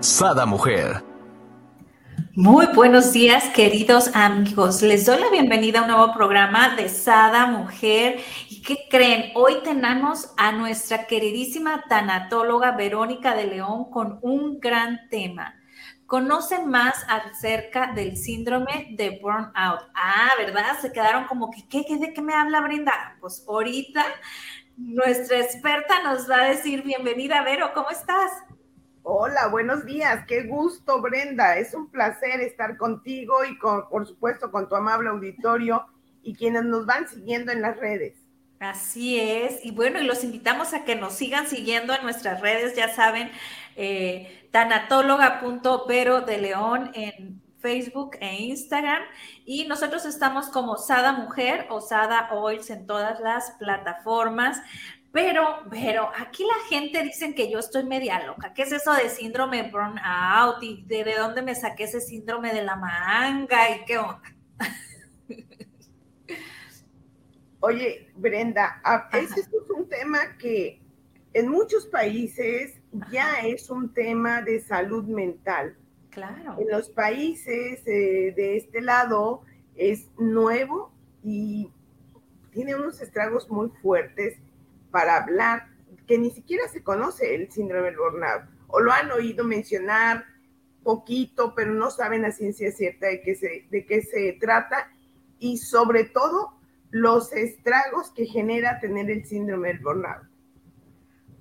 [0.00, 1.02] Sada Mujer.
[2.34, 4.80] Muy buenos días, queridos amigos.
[4.80, 8.20] Les doy la bienvenida a un nuevo programa de Sada Mujer.
[8.48, 9.32] ¿Y qué creen?
[9.34, 15.56] Hoy tenemos a nuestra queridísima tanatóloga Verónica de León con un gran tema.
[16.06, 19.80] Conocen más acerca del síndrome de burnout.
[19.96, 20.78] Ah, ¿verdad?
[20.80, 23.16] Se quedaron como que, ¿qué, qué, ¿de qué me habla Brenda?
[23.20, 24.04] Pues ahorita
[24.76, 28.30] nuestra experta nos va a decir, bienvenida, Vero, ¿cómo estás?
[29.10, 30.26] Hola, buenos días.
[30.26, 31.56] Qué gusto, Brenda.
[31.56, 35.86] Es un placer estar contigo y con, por supuesto con tu amable auditorio
[36.22, 38.18] y quienes nos van siguiendo en las redes.
[38.60, 39.64] Así es.
[39.64, 43.30] Y bueno, y los invitamos a que nos sigan siguiendo en nuestras redes, ya saben,
[43.76, 49.02] eh, tanatóloga.pero de León en Facebook e Instagram.
[49.46, 54.60] Y nosotros estamos como Sada Mujer o Sada Oils en todas las plataformas.
[55.12, 58.52] Pero, pero aquí la gente dicen que yo estoy media loca.
[58.52, 60.62] ¿Qué es eso de síndrome burnout?
[60.62, 63.70] ¿Y de, dónde me saqué ese síndrome de la manga?
[63.74, 64.22] ¿Y qué onda?
[67.60, 70.80] Oye, Brenda, ese es un tema que
[71.32, 72.78] en muchos países
[73.10, 75.76] ya es un tema de salud mental.
[76.10, 76.56] Claro.
[76.58, 79.42] En los países eh, de este lado
[79.74, 80.92] es nuevo
[81.22, 81.70] y
[82.52, 84.38] tiene unos estragos muy fuertes
[84.90, 85.68] para hablar
[86.06, 90.24] que ni siquiera se conoce el síndrome del burnout o lo han oído mencionar
[90.82, 94.90] poquito, pero no saben a ciencia cierta de qué se, de qué se trata
[95.38, 96.54] y sobre todo
[96.90, 100.22] los estragos que genera tener el síndrome del burnout.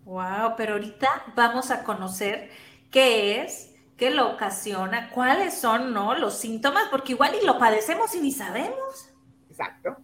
[0.03, 2.49] Wow, pero ahorita vamos a conocer
[2.91, 6.17] qué es, qué lo ocasiona, cuáles son, ¿no?
[6.17, 9.13] Los síntomas, porque igual y lo padecemos y ni sabemos.
[9.49, 9.97] Exacto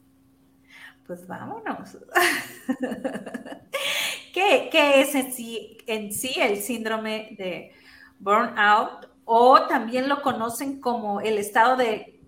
[1.14, 1.98] pues vámonos.
[4.34, 7.72] ¿Qué, ¿Qué, es en sí, en sí el síndrome de
[8.18, 9.12] burnout?
[9.26, 12.20] O también lo conocen como el estado de,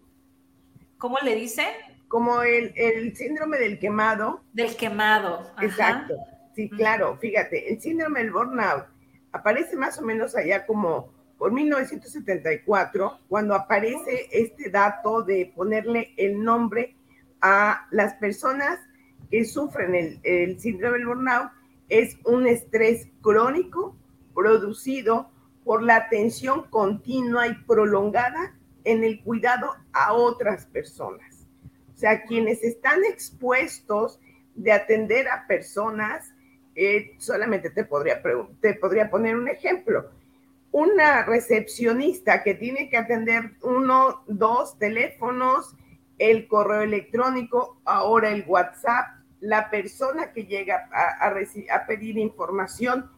[1.00, 1.66] ¿cómo le dicen?
[2.07, 4.44] Como el, el síndrome del quemado.
[4.53, 5.51] Del quemado.
[5.62, 6.13] Exacto.
[6.56, 7.18] Sí, claro.
[7.18, 8.85] Fíjate, el síndrome del burnout
[9.31, 16.41] aparece más o menos allá como por 1974, cuando aparece este dato de ponerle el
[16.41, 16.94] nombre
[17.47, 18.79] a las personas
[19.29, 21.51] que sufren el, síndrome del burnout
[21.89, 23.95] es un estrés crónico
[24.33, 25.29] producido
[25.63, 31.45] por la atención continua y prolongada en el cuidado a otras personas.
[31.94, 34.19] O sea, quienes están expuestos
[34.56, 36.33] de atender a personas,
[36.73, 38.23] eh, solamente te podría,
[38.59, 40.09] te podría poner un ejemplo.
[40.72, 45.75] Una recepcionista que tiene que atender uno, dos teléfonos
[46.18, 49.08] el correo electrónico, ahora el WhatsApp,
[49.40, 53.09] la persona que llega a, a, pedir información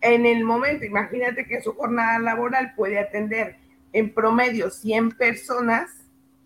[0.00, 3.56] en el momento, imagínate que su jornada laboral puede atender
[3.92, 5.90] en promedio 100 personas,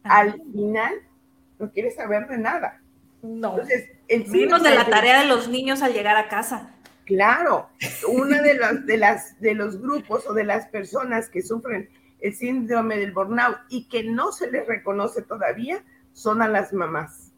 [0.02, 0.92] al final
[1.58, 2.80] no quiere saber de nada.
[3.22, 3.52] No.
[3.52, 6.74] Entonces, el Menos de la tarea de los niños al llegar a casa.
[7.04, 7.68] Claro,
[8.08, 11.88] una de las, de las de los grupos o de las personas que sufren
[12.20, 17.32] el síndrome del burnout y que no se les reconoce todavía son a las mamás.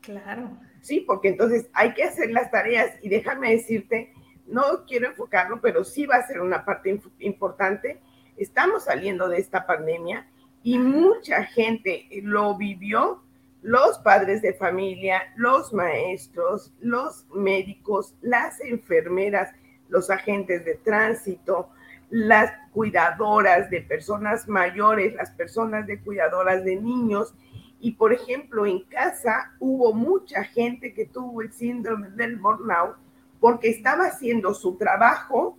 [0.00, 0.56] Claro.
[0.80, 4.12] Sí, porque entonces hay que hacer las tareas y déjame decirte,
[4.46, 8.00] no quiero enfocarlo, pero sí va a ser una parte importante.
[8.36, 10.28] Estamos saliendo de esta pandemia
[10.62, 13.22] y mucha gente lo vivió,
[13.62, 19.50] los padres de familia, los maestros, los médicos, las enfermeras,
[19.88, 21.70] los agentes de tránsito,
[22.10, 27.34] las cuidadoras de personas mayores, las personas de cuidadoras de niños
[27.80, 32.96] y por ejemplo, en casa hubo mucha gente que tuvo el síndrome del burnout
[33.40, 35.58] porque estaba haciendo su trabajo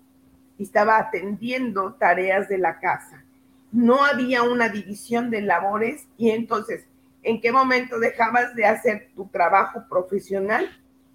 [0.58, 3.24] y estaba atendiendo tareas de la casa.
[3.72, 6.86] No había una división de labores y entonces,
[7.22, 10.68] ¿en qué momento dejabas de hacer tu trabajo profesional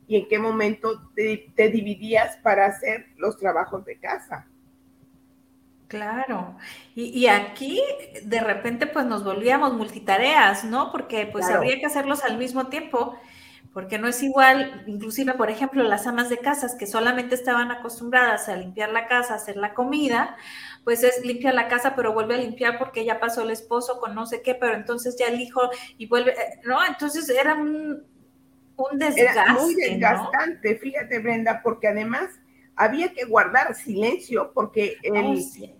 [0.06, 4.46] y en qué momento te, te dividías para hacer los trabajos de casa?
[5.92, 6.56] Claro.
[6.94, 7.82] Y, aquí
[8.24, 10.90] de repente pues nos volvíamos multitareas, ¿no?
[10.90, 13.18] Porque pues habría que hacerlos al mismo tiempo.
[13.74, 18.48] porque no es igual, inclusive, por ejemplo, las amas de casas que solamente estaban acostumbradas
[18.48, 20.36] a limpiar la casa, hacer la comida,
[20.84, 24.14] pues es limpia la casa, pero vuelve a limpiar porque ya pasó el esposo con
[24.14, 26.84] no sé qué, pero entonces ya el hijo y vuelve, eh, ¿no?
[26.86, 28.02] Entonces era un,
[28.76, 29.40] un desgaste.
[29.40, 32.30] Era muy desgastante, fíjate, Brenda, porque además
[32.76, 35.38] había que guardar silencio porque el,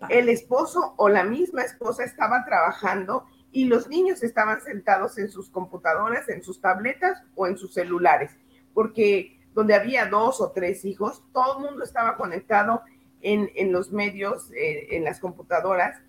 [0.08, 5.50] el esposo o la misma esposa estaba trabajando y los niños estaban sentados en sus
[5.50, 8.36] computadoras, en sus tabletas o en sus celulares,
[8.72, 12.82] porque donde había dos o tres hijos, todo el mundo estaba conectado
[13.20, 16.00] en, los medios, eh, en las computadoras,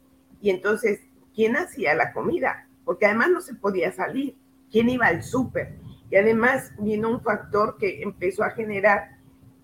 [0.42, 1.02] y entonces,
[1.36, 2.68] ¿quién hacía la comida?
[2.86, 4.36] Porque además no se podía salir,
[4.72, 5.76] ¿quién iba al súper?
[6.10, 9.18] Y además vino un factor que empezó a generar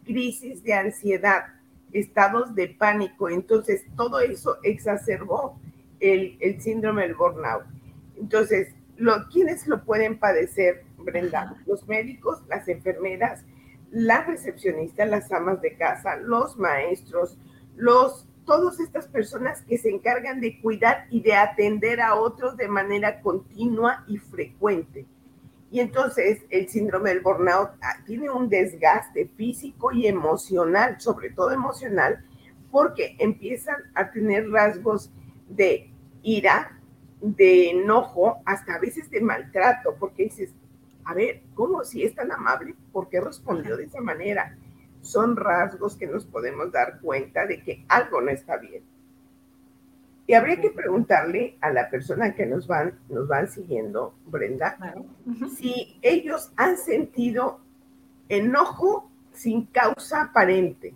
[0.09, 1.43] crisis de ansiedad,
[1.91, 5.59] estados de pánico, entonces todo eso exacerbó
[5.99, 7.63] el, síndrome del burnout.
[8.17, 11.55] Entonces, lo, ¿quiénes lo pueden padecer, Brenda?
[11.67, 13.43] Los médicos, las enfermeras,
[13.91, 17.37] las recepcionistas, las amas de casa, los maestros,
[17.75, 22.67] los todas estas personas que se encargan de cuidar y de atender a otros de
[22.67, 25.05] manera continua y frecuente.
[25.71, 31.51] Y entonces el síndrome del burnout ah, tiene un desgaste físico y emocional, sobre todo
[31.51, 32.25] emocional,
[32.71, 35.11] porque empiezan a tener rasgos
[35.47, 35.91] de
[36.23, 36.79] ira,
[37.21, 40.53] de enojo, hasta a veces de maltrato, porque dices,
[41.05, 42.75] a ver, ¿cómo si es tan amable?
[42.91, 44.57] ¿Por qué respondió de esa manera?
[45.01, 48.83] Son rasgos que nos podemos dar cuenta de que algo no está bien.
[50.29, 54.77] Y habría que preguntarle a la persona que nos van, nos van siguiendo, Brenda,
[55.57, 57.61] si ellos han sentido
[58.29, 60.93] enojo sin causa aparente.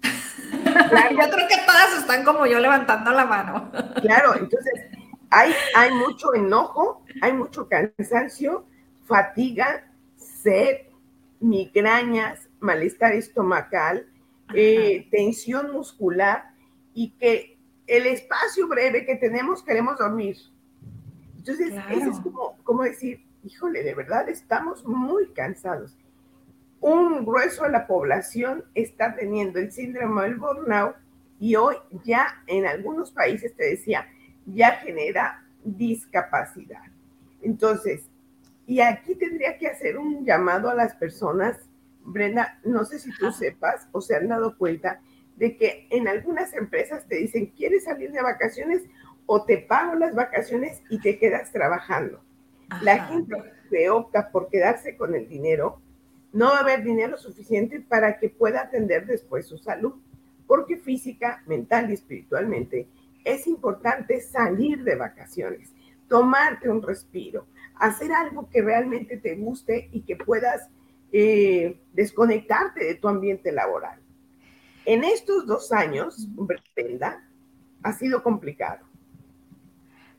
[0.02, 3.70] Yo creo que todas están como yo levantando la mano.
[4.00, 4.86] Claro, entonces
[5.28, 8.64] hay, hay mucho enojo, hay mucho cansancio,
[9.04, 9.86] fatiga,
[10.16, 10.78] sed,
[11.40, 14.06] migrañas, malestar estomacal,
[14.54, 16.56] eh, tensión muscular
[16.98, 20.36] y que el espacio breve que tenemos queremos dormir.
[21.36, 25.96] Entonces, eso es como, como decir, híjole, de verdad estamos muy cansados
[26.80, 30.96] un grueso de la población está teniendo el síndrome del burnout
[31.40, 34.06] y hoy ya en algunos países, te decía,
[34.46, 36.82] ya genera discapacidad.
[37.42, 38.08] Entonces,
[38.66, 41.58] y aquí tendría que hacer un llamado a las personas,
[42.04, 45.00] Brenda, no sé si tú sepas o se han dado cuenta
[45.38, 48.82] de que en algunas empresas te dicen, ¿quieres salir de vacaciones
[49.26, 52.20] o te pago las vacaciones y te quedas trabajando?
[52.82, 53.36] La gente
[53.70, 55.80] que opta por quedarse con el dinero
[56.32, 59.94] no va a haber dinero suficiente para que pueda atender después su salud,
[60.46, 62.88] porque física, mental y espiritualmente
[63.24, 65.72] es importante salir de vacaciones,
[66.08, 67.46] tomarte un respiro,
[67.76, 70.68] hacer algo que realmente te guste y que puedas
[71.12, 74.00] eh, desconectarte de tu ambiente laboral.
[74.88, 76.26] En estos dos años,
[76.74, 77.22] Brenda,
[77.82, 78.86] ha sido complicado.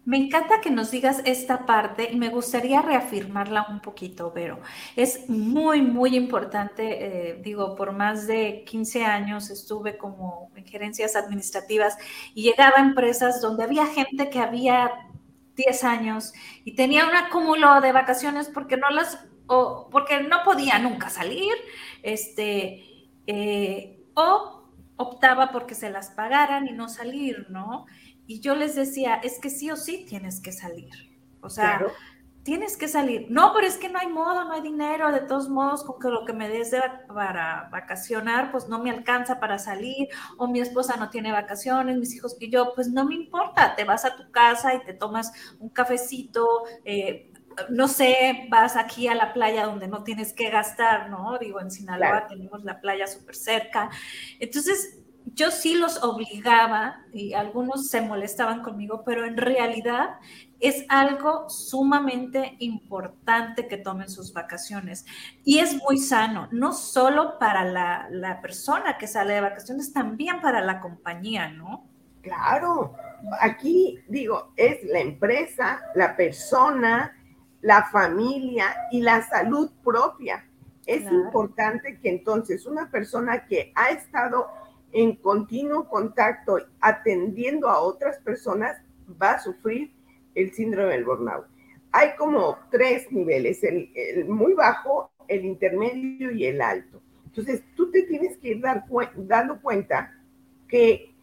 [0.06, 4.60] Me encanta que nos digas esta parte y me gustaría reafirmarla un poquito, pero
[4.96, 6.84] es muy, muy importante.
[7.32, 11.98] Eh, digo, por más de 15 años estuve como en gerencias administrativas
[12.36, 14.92] y llegaba a empresas donde había gente que había
[15.56, 16.32] 10 años
[16.64, 21.54] y tenía un acúmulo de vacaciones porque no las, o porque no podía nunca salir,
[22.04, 22.84] este,
[23.26, 24.59] eh, o
[25.00, 27.86] optaba porque se las pagaran y no salir, ¿no?
[28.28, 30.90] Y yo les decía, es que sí o sí tienes que salir.
[31.42, 31.82] O sea,
[32.44, 33.28] tienes que salir.
[33.30, 35.10] No, pero es que no hay modo, no hay dinero.
[35.14, 36.76] De todos modos, con que lo que me des
[37.08, 40.10] para vacacionar, pues no me alcanza para salir.
[40.38, 43.76] O mi esposa no tiene vacaciones, mis hijos y yo, pues no me importa.
[43.78, 46.46] Te vas a tu casa y te tomas un cafecito.
[46.84, 47.29] Eh,
[47.70, 51.38] no sé, vas aquí a la playa donde no tienes que gastar, ¿no?
[51.38, 53.90] Digo, en Sinaloa tenemos la playa súper cerca.
[54.40, 55.00] Entonces,
[55.34, 60.18] yo sí los obligaba y algunos se molestaban conmigo, pero en realidad
[60.60, 65.06] es algo sumamente importante que tomen sus vacaciones.
[65.44, 70.62] Y es muy sano, no solo para la, persona que sale de vacaciones, también para
[70.62, 71.88] la compañía, ¿no?
[72.22, 72.96] Claro,
[73.40, 77.16] aquí digo, es la empresa, la persona,
[77.62, 80.46] la familia y la salud propia.
[80.86, 84.48] Es importante que entonces una persona que ha estado
[84.92, 88.78] en continuo contacto atendiendo a otras personas
[89.22, 89.92] va a sufrir
[90.36, 91.46] el síndrome del burnout.
[91.92, 97.02] Hay como tres niveles, el, muy bajo, el intermedio y el alto.
[97.26, 98.86] Entonces, tú te tienes que ir dar
[99.16, 100.16] dando cuenta
[100.68, 101.14] que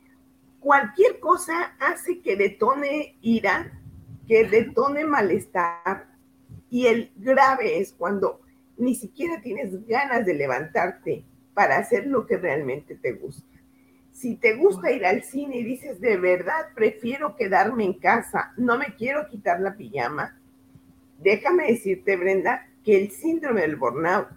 [0.61, 3.81] cualquier cosa hace que detone ira,
[4.27, 6.16] que detone malestar,
[6.71, 8.41] Y el grave es cuando
[8.77, 13.47] ni siquiera tienes ganas de levantarte para hacer lo que realmente te gusta.
[14.13, 18.79] Si te gusta ir al cine y dices, de verdad, prefiero quedarme en casa, no
[18.79, 20.39] me quiero quitar la pijama,
[21.19, 24.29] déjame decirte, Brenda, que el síndrome del burnout,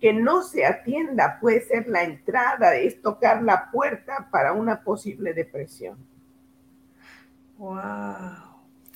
[0.00, 5.34] que no se atienda, puede ser la entrada, es tocar la puerta para una posible
[5.34, 5.98] depresión.
[7.58, 8.49] Wow.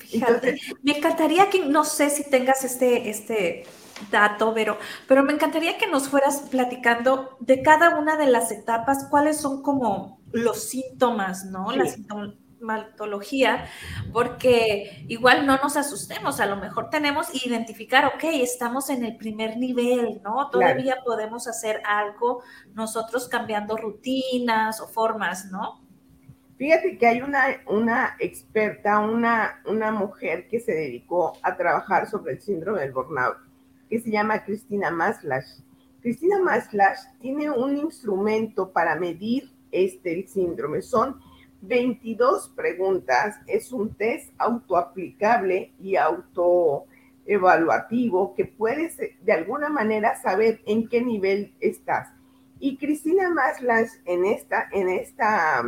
[0.09, 3.65] Fíjate, me encantaría que, no sé si tengas este, este
[4.11, 9.07] dato, pero, pero me encantaría que nos fueras platicando de cada una de las etapas,
[9.11, 11.71] cuáles son como los síntomas, ¿no?
[11.73, 13.67] La sintomatología,
[14.13, 19.17] porque igual no nos asustemos, a lo mejor tenemos que identificar, ok, estamos en el
[19.17, 20.51] primer nivel, ¿no?
[20.51, 22.43] Todavía podemos hacer algo
[22.73, 25.84] nosotros cambiando rutinas o formas, ¿no?
[26.57, 32.35] Fíjate que hay una, una experta, una, una mujer que se dedicó a trabajar sobre
[32.35, 33.39] el síndrome del burnout,
[33.91, 35.63] que se llama Cristina Maslash.
[36.01, 40.81] Cristina Maslash tiene un instrumento para medir este el síndrome.
[40.81, 41.21] Son
[41.63, 50.89] 22 preguntas, es un test autoaplicable y autoevaluativo que puedes de alguna manera saber en
[50.89, 52.13] qué nivel estás.
[52.61, 55.65] Y Cristina Maslash en esta, en esta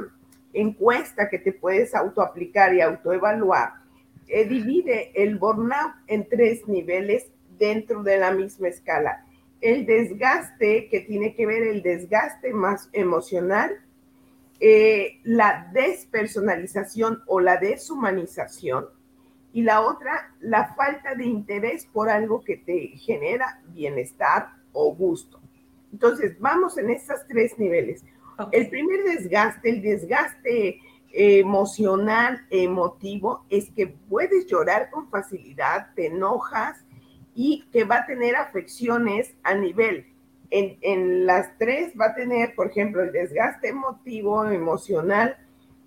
[0.60, 3.74] encuesta que te puedes autoaplicar y autoevaluar,
[4.28, 9.24] eh, divide el burnout en tres niveles dentro de la misma escala.
[9.60, 13.80] El desgaste, que tiene que ver el desgaste más emocional,
[14.60, 18.86] eh, la despersonalización o la deshumanización,
[19.52, 25.40] y la otra, la falta de interés por algo que te genera bienestar o gusto.
[25.90, 28.04] Entonces, vamos en estos tres niveles.
[28.52, 30.80] El primer desgaste, el desgaste
[31.12, 36.84] emocional, emotivo, es que puedes llorar con facilidad, te enojas
[37.34, 40.06] y que va a tener afecciones a nivel.
[40.50, 45.36] En, las tres va a tener, por ejemplo, el desgaste emotivo, emocional,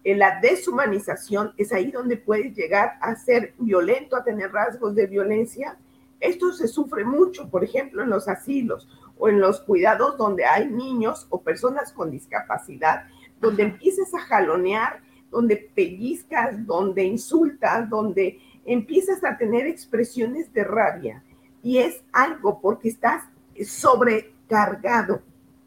[0.03, 5.07] en la deshumanización, es ahí donde puedes llegar a ser violento, a tener rasgos de
[5.07, 5.77] violencia.
[6.19, 8.87] Esto se sufre mucho, por ejemplo, en los asilos
[9.19, 13.03] o en los cuidados donde hay niños o personas con discapacidad,
[13.39, 21.23] donde empiezas a jalonear, donde pellizcas, donde insultas, donde empiezas a tener expresiones de rabia.
[21.61, 23.25] Y es algo porque estás
[23.65, 25.21] sobrecargado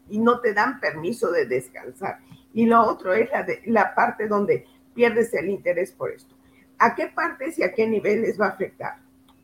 [0.09, 2.19] y no te dan permiso de descansar.
[2.53, 6.35] Y lo otro es la, de, la parte donde pierdes el interés por esto.
[6.79, 8.97] ¿A qué partes y a qué niveles va a afectar?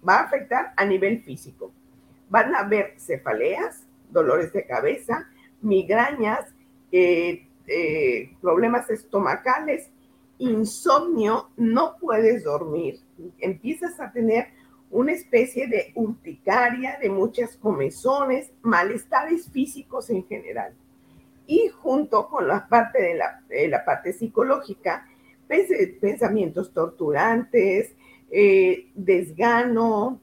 [0.08, 1.72] Va a afectar a nivel físico.
[2.30, 5.28] Van a haber cefaleas, dolores de cabeza,
[5.62, 6.54] migrañas,
[6.92, 9.90] eh, eh, problemas estomacales,
[10.40, 13.00] insomnio, no puedes dormir,
[13.40, 14.48] empiezas a tener
[14.90, 20.74] una especie de urticaria, de muchas comezones, malestares físicos en general.
[21.46, 25.08] Y junto con la parte de la, parte psicológica,
[25.48, 27.94] pensamientos torturantes,
[28.32, 30.22] eh, desgano,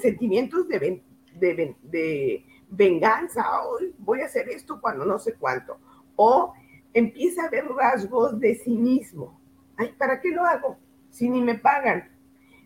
[0.00, 1.00] sentimientos de,
[1.40, 2.44] de
[2.76, 5.78] venganza, hoy voy a hacer esto cuando no sé cuánto.
[6.16, 6.54] O
[6.92, 9.40] empieza a ver rasgos de cinismo.
[9.76, 10.76] Ay, ¿para qué lo hago?
[11.10, 12.10] Si ni me pagan.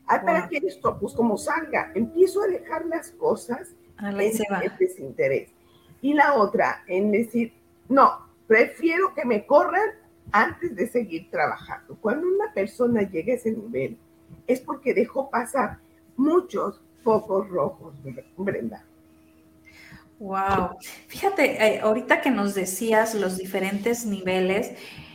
[0.06, 0.98] Ay, ¿para qué esto?
[0.98, 1.92] Pues como salga.
[1.94, 5.50] Empiezo a dejar las cosas en el desinterés.
[6.00, 7.52] Y la otra, en decir,
[7.88, 9.90] no, prefiero que me corran
[10.32, 11.96] antes de seguir trabajando.
[12.00, 13.98] Cuando una persona llega a ese nivel,
[14.46, 15.78] es porque dejó pasar
[16.16, 17.94] muchos focos rojos,
[18.36, 18.84] Brenda.
[20.18, 20.78] Wow.
[21.06, 24.72] Fíjate, eh, ahorita que nos decías los diferentes niveles,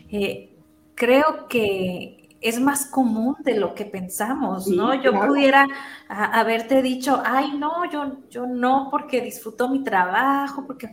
[0.10, 0.56] eh,
[0.96, 5.02] creo que es más común de lo que pensamos, ¿no?
[5.02, 5.66] yo pudiera
[6.10, 10.90] haberte dicho, ay, no, yo, yo no, porque disfruto mi trabajo, porque...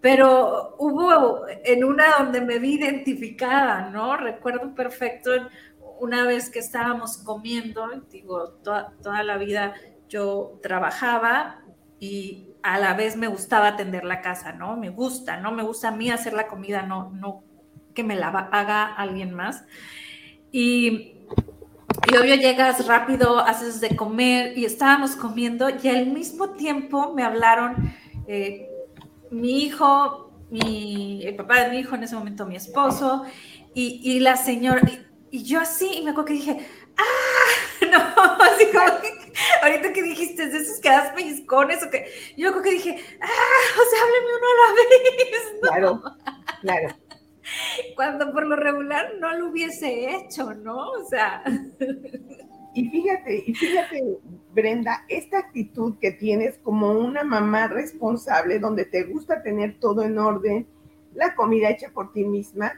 [0.00, 4.18] Pero hubo en una donde me vi identificada, ¿no?
[4.18, 5.30] Recuerdo perfecto
[5.98, 9.72] una vez que estábamos comiendo, digo, toda, toda la vida
[10.06, 11.62] yo trabajaba
[11.98, 14.78] y a la vez me gustaba atender la casa, ¿no?
[14.78, 15.52] Me gusta, ¿no?
[15.52, 17.44] Me gusta a mí hacer la comida, no, no
[17.94, 19.64] que me la haga alguien más.
[20.50, 21.12] Y,
[22.10, 27.22] y obvio llegas rápido, haces de comer y estábamos comiendo y al mismo tiempo me
[27.22, 27.94] hablaron
[28.26, 28.66] eh,
[29.30, 33.24] mi hijo, mi, el papá de mi hijo, en ese momento mi esposo
[33.74, 34.80] y, y la señora,
[35.30, 36.66] y, y, yo así, y me acuerdo que dije,
[36.96, 37.43] ¡ah!
[37.90, 42.50] No, así como que ahorita que dijiste de esos que das pellizcones o que yo
[42.52, 45.60] creo que dije, ah, o sea, hábleme uno a la vez.
[45.62, 46.02] Claro,
[46.60, 46.88] claro.
[47.94, 50.90] Cuando por lo regular no lo hubiese hecho, ¿no?
[50.92, 51.42] O sea.
[52.76, 54.02] Y fíjate, y fíjate,
[54.52, 60.18] Brenda, esta actitud que tienes como una mamá responsable, donde te gusta tener todo en
[60.18, 60.66] orden,
[61.14, 62.72] la comida hecha por ti misma,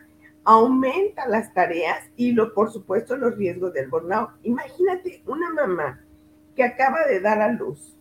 [0.47, 4.31] aumenta las tareas y lo, por supuesto los riesgos del burnout.
[4.45, 6.01] Imagínate una mamá
[6.55, 7.99] que acaba de dar a luz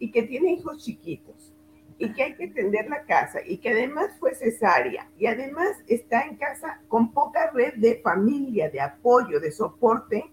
[0.00, 1.54] y que tiene hijos chiquitos
[1.96, 6.22] y que hay que tender la casa y que además fue cesárea y además está
[6.22, 10.28] en casa con poca red de familia, de apoyo, de soporte,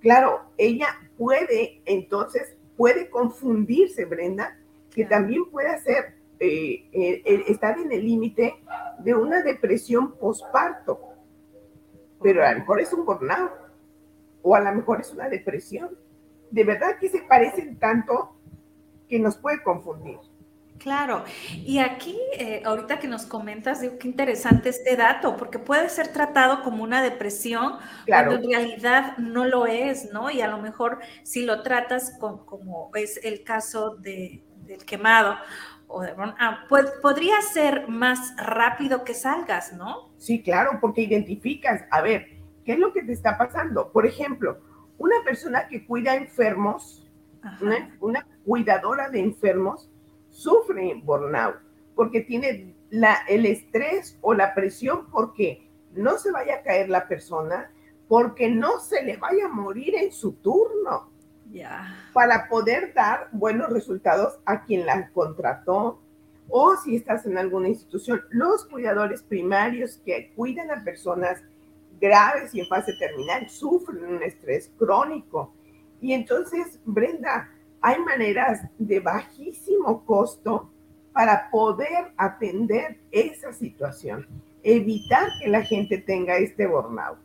[0.00, 4.56] claro, ella puede entonces, puede confundirse, Brenda,
[4.94, 8.54] que también puede hacer eh, eh, estar en el límite
[9.00, 10.98] de una depresión posparto,
[12.22, 13.52] pero a lo mejor es un burnout
[14.40, 15.90] o a lo mejor es una depresión.
[16.50, 18.36] De verdad que se parecen tanto
[19.06, 20.18] que nos puede confundir.
[20.78, 25.90] Claro, y aquí, eh, ahorita que nos comentas, digo, qué interesante este dato, porque puede
[25.90, 27.74] ser tratado como una depresión,
[28.06, 30.30] cuando en realidad no lo es, ¿no?
[30.30, 35.36] Y a lo mejor si lo tratas como es el caso de, del quemado
[35.90, 40.10] o de ah, pues, podría ser más rápido que salgas, ¿no?
[40.18, 42.28] Sí, claro, porque identificas, a ver,
[42.64, 43.90] ¿qué es lo que te está pasando?
[43.90, 44.60] Por ejemplo,
[44.98, 47.10] una persona que cuida enfermos,
[48.00, 49.90] una, cuidadora de enfermos,
[50.28, 51.56] sufre burnout
[51.94, 57.08] porque tiene la, el estrés o la presión porque no se vaya a caer la
[57.08, 57.70] persona,
[58.08, 61.09] porque no se le vaya a morir en su turno
[62.12, 66.00] para poder dar buenos resultados a quien la contrató
[66.48, 71.40] o si estás en alguna institución, los cuidadores primarios que cuidan a personas
[72.00, 75.54] graves y en fase terminal sufren un estrés crónico.
[76.00, 77.48] Y entonces, Brenda,
[77.80, 80.70] hay maneras de bajísimo costo
[81.12, 84.26] para poder atender esa situación,
[84.62, 87.18] evitar que la gente tenga este burnout.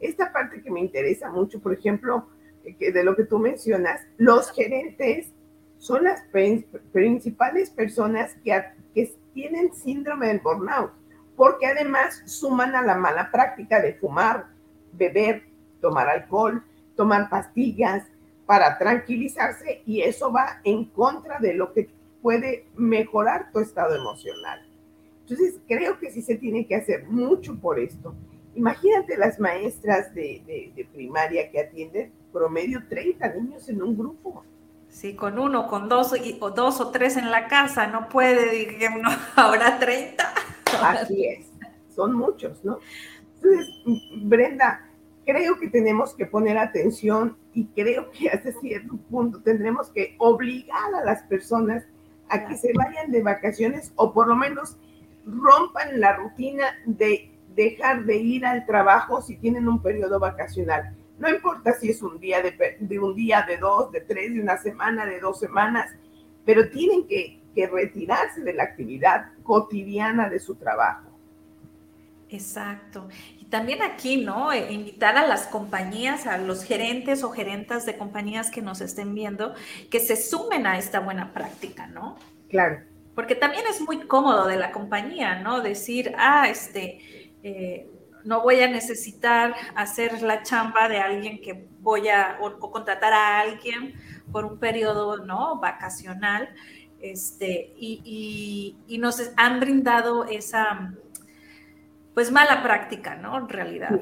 [0.00, 2.26] Esta parte que me interesa mucho, por ejemplo,
[2.64, 5.32] de lo que tú mencionas, los gerentes
[5.78, 6.22] son las
[6.92, 8.62] principales personas que,
[8.94, 10.92] que tienen síndrome del burnout,
[11.36, 14.46] porque además suman a la mala práctica de fumar,
[14.92, 15.42] beber,
[15.80, 16.62] tomar alcohol,
[16.96, 18.06] tomar pastillas
[18.44, 21.88] para tranquilizarse y eso va en contra de lo que
[22.20, 24.60] puede mejorar tu estado emocional.
[25.22, 28.14] Entonces, creo que sí se tiene que hacer mucho por esto.
[28.54, 34.44] Imagínate las maestras de, de primaria que atienden promedio 30 niños en un grupo.
[34.88, 39.12] Sí, con uno, con dos, o dos o tres en la casa, no puede, digamos,
[39.36, 40.24] ahora 30.
[40.82, 41.46] Así es,
[41.94, 42.78] son muchos, ¿no?
[43.36, 43.68] Entonces,
[44.22, 44.90] Brenda,
[45.24, 50.94] creo que tenemos que poner atención y creo que hasta cierto punto tendremos que obligar
[50.94, 51.84] a las personas
[52.28, 54.76] a que se vayan de vacaciones o por lo menos
[55.26, 60.96] rompan la rutina de dejar de ir al trabajo si tienen un periodo vacacional.
[61.20, 64.56] No importa si es un día de, un día, de dos, de tres, de una
[64.56, 65.90] semana, de dos semanas,
[66.46, 67.38] pero tienen que,
[67.70, 71.10] retirarse de la actividad cotidiana de su trabajo.
[72.30, 73.06] Exacto.
[73.38, 74.50] Y también aquí, ¿no?
[74.50, 79.14] Eh, invitar a las compañías, a los gerentes o gerentas de compañías que nos estén
[79.14, 79.52] viendo,
[79.90, 82.16] que se sumen a esta buena práctica, ¿no?
[82.48, 82.78] Claro.
[83.14, 85.60] Porque también es muy cómodo de la compañía, ¿no?
[85.60, 86.98] Decir, ah, este,
[87.42, 87.90] eh,
[88.24, 93.40] no voy a necesitar hacer la chamba de alguien que voy a, o, contratar a
[93.40, 93.94] alguien
[94.32, 95.58] por un periodo, ¿no?
[95.60, 96.48] Vacacional,
[97.00, 100.94] este, y, nos han brindado esa,
[102.14, 103.38] pues, mala práctica, ¿no?
[103.38, 103.98] En realidad.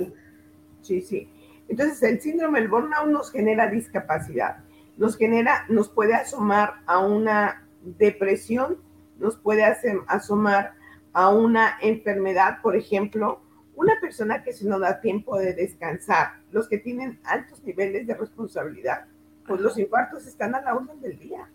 [0.83, 1.31] Sí, sí.
[1.68, 4.64] Entonces, el síndrome del burnout nos genera discapacidad,
[4.96, 8.78] nos genera, nos puede asomar a una depresión,
[9.18, 10.74] nos puede asomar
[11.12, 13.40] a una enfermedad, por ejemplo,
[13.79, 18.14] una persona que se no da tiempo de descansar, los que tienen altos niveles de
[18.14, 19.07] responsabilidad,
[19.47, 21.49] pues los infartos están a la orden del día,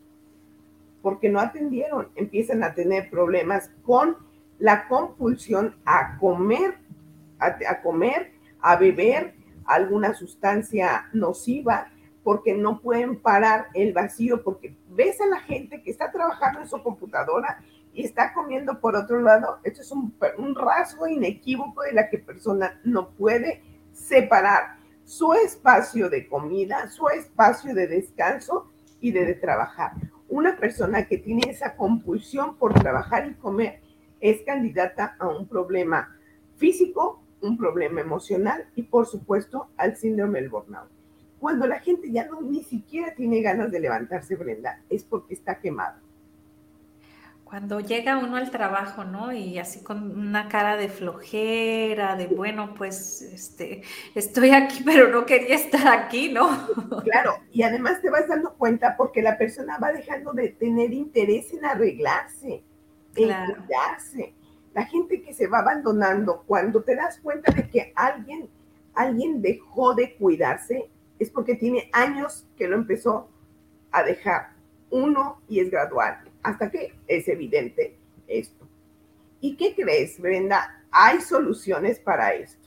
[1.01, 4.15] porque no atendieron, empiezan a tener problemas con
[4.57, 6.75] la compulsión a comer,
[7.39, 8.31] a, comer,
[8.61, 9.33] a beber
[9.65, 11.89] alguna sustancia nociva,
[12.23, 16.69] porque no pueden parar el vacío, porque ves a la gente que está trabajando en
[16.69, 17.61] su computadora
[17.93, 20.13] y está comiendo por otro lado, esto es un,
[20.55, 27.75] rasgo inequívoco de la que persona no puede separar su espacio de comida, su espacio
[27.75, 29.91] de descanso y de, trabajar.
[30.27, 33.81] Una persona que tiene esa compulsión por trabajar y comer
[34.19, 36.17] es candidata a un problema
[36.55, 40.89] físico, un problema emocional y por supuesto al síndrome del burnout.
[41.37, 45.59] Cuando la gente ya no ni siquiera tiene ganas de levantarse, Brenda, es porque está
[45.59, 46.02] quemado
[47.53, 49.31] cuando llega uno al trabajo, ¿no?
[49.31, 53.83] Y así con una cara de flojera, de bueno, pues este,
[54.15, 56.49] estoy aquí, pero no quería estar aquí, ¿no?
[57.03, 61.53] Claro, y además te vas dando cuenta porque la persona va dejando de tener interés
[61.53, 62.63] en arreglarse,
[63.15, 64.33] en cuidarse.
[64.73, 68.49] La gente que se va abandonando, cuando te das cuenta de que alguien,
[68.95, 70.89] alguien dejó de cuidarse,
[71.19, 73.29] es porque tiene años que lo empezó
[73.91, 74.53] a dejar.
[74.89, 78.67] Uno y es gradual hasta que es evidente esto.
[79.41, 80.83] ¿Y qué crees, Brenda?
[80.91, 82.63] Hay soluciones para esto.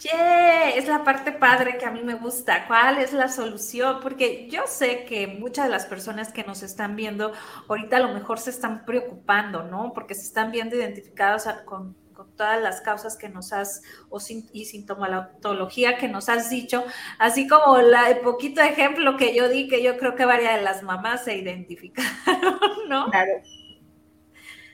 [0.00, 2.68] Yeah, es la parte padre que a mí me gusta.
[2.68, 3.98] ¿Cuál es la solución?
[4.00, 7.32] Porque yo sé que muchas de las personas que nos están viendo
[7.68, 9.92] ahorita a lo mejor se están preocupando, ¿no?
[9.92, 14.18] Porque se están viendo identificados con con todas las causas que nos has, o
[14.52, 16.84] y sintomatología que nos has dicho,
[17.16, 20.62] así como la, el poquito ejemplo que yo di, que yo creo que varias de
[20.62, 23.08] las mamás se identificaron, ¿no?
[23.12, 23.30] Claro.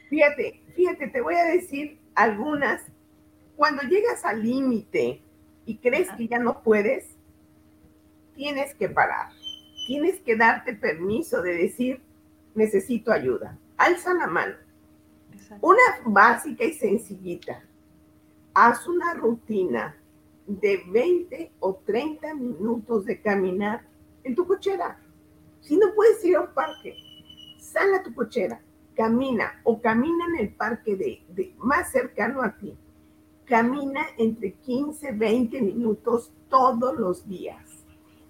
[0.08, 2.80] Fíjate, fíjate, te voy a decir algunas.
[3.56, 5.20] Cuando llegas al límite
[5.66, 7.10] y crees que ya no puedes,
[8.34, 9.28] tienes que parar.
[9.86, 12.00] Tienes que darte permiso de decir,
[12.54, 13.58] necesito ayuda.
[13.76, 14.63] Alza la mano
[15.60, 17.62] una básica y sencillita.
[18.54, 19.96] Haz una rutina
[20.46, 23.86] de 20 o 30 minutos de caminar
[24.22, 24.98] en tu cochera.
[25.60, 26.94] Si no puedes ir a un parque,
[27.58, 28.60] sal a tu cochera,
[28.94, 32.76] camina o camina en el parque de, más cercano a ti.
[33.44, 37.84] Camina entre 15 y 20 minutos todos los días,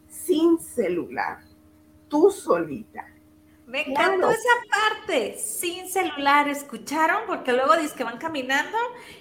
[0.09, 1.41] sin celular,
[2.09, 3.07] tú solita
[3.67, 7.23] me encantó esa parte, sin celular, ¿escucharon?
[7.27, 8.77] Porque luego dices que van caminando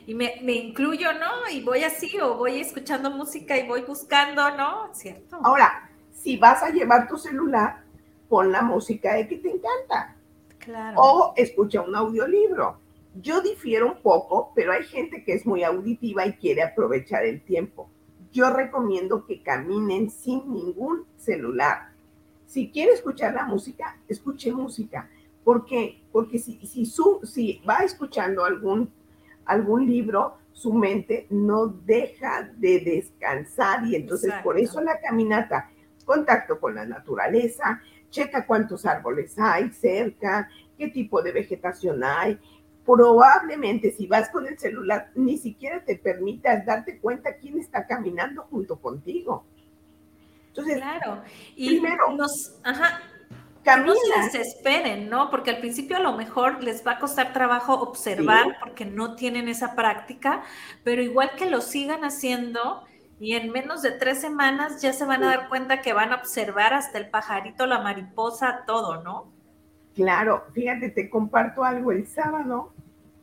[0.06, 1.50] y me, incluyo, ¿no?
[1.50, 4.94] Y voy así o voy escuchando música y voy buscando, ¿no?
[4.94, 5.40] ¿Cierto?
[5.44, 7.84] Ahora, si vas a llevar tu celular,
[8.28, 10.16] pon la música de que te encanta.
[10.60, 11.00] Claro.
[11.00, 12.80] O escucha un audiolibro.
[13.16, 17.42] Yo difiero un poco, pero hay gente que es muy auditiva y quiere aprovechar el
[17.42, 17.90] tiempo.
[18.32, 21.93] Yo recomiendo que caminen sin ningún celular
[22.54, 25.10] si quiere escuchar la música, escuche música.
[25.44, 26.04] ¿Por qué?
[26.12, 28.94] Porque si, si, su, si va escuchando algún,
[29.46, 35.72] algún libro, su mente no deja de descansar y entonces por eso la caminata,
[36.06, 42.38] contacto con la naturaleza, checa cuántos árboles hay cerca, qué tipo de vegetación hay.
[42.86, 48.44] Probablemente si vas con el celular, ni siquiera te permitas darte cuenta quién está caminando
[48.44, 49.44] junto contigo.
[50.54, 51.24] Entonces, claro.
[51.56, 53.02] Y primero, nos, ajá,
[53.78, 55.30] no se desesperen, ¿no?
[55.30, 59.48] Porque al principio a lo mejor les va a costar trabajo observar porque no tienen
[59.48, 60.44] esa práctica,
[60.84, 62.84] pero igual que lo sigan haciendo
[63.20, 66.18] y en menos de tres semanas ya se van a dar cuenta que van a
[66.18, 69.32] observar hasta el pajarito, la mariposa, todo, ¿no?
[69.96, 72.74] Claro, fíjate, te comparto algo el sábado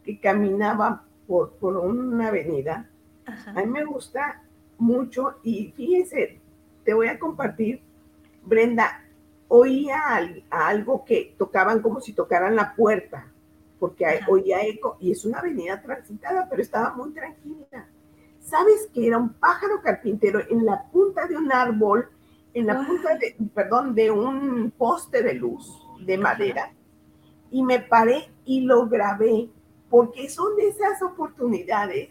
[0.04, 2.88] que caminaba por, por una avenida.
[3.26, 4.42] A mí me gusta
[4.78, 6.39] mucho y fíjense,
[6.90, 7.80] te voy a compartir,
[8.42, 9.04] Brenda,
[9.46, 10.00] oía
[10.50, 13.30] algo que tocaban como si tocaran la puerta,
[13.78, 17.86] porque oía eco y es una avenida transitada, pero estaba muy tranquila.
[18.40, 22.08] ¿Sabes que era un pájaro carpintero en la punta de un árbol,
[22.54, 25.72] en la punta de, perdón, de un poste de luz
[26.04, 26.72] de madera?
[27.52, 29.48] Y me paré y lo grabé,
[29.88, 32.08] porque son de esas oportunidades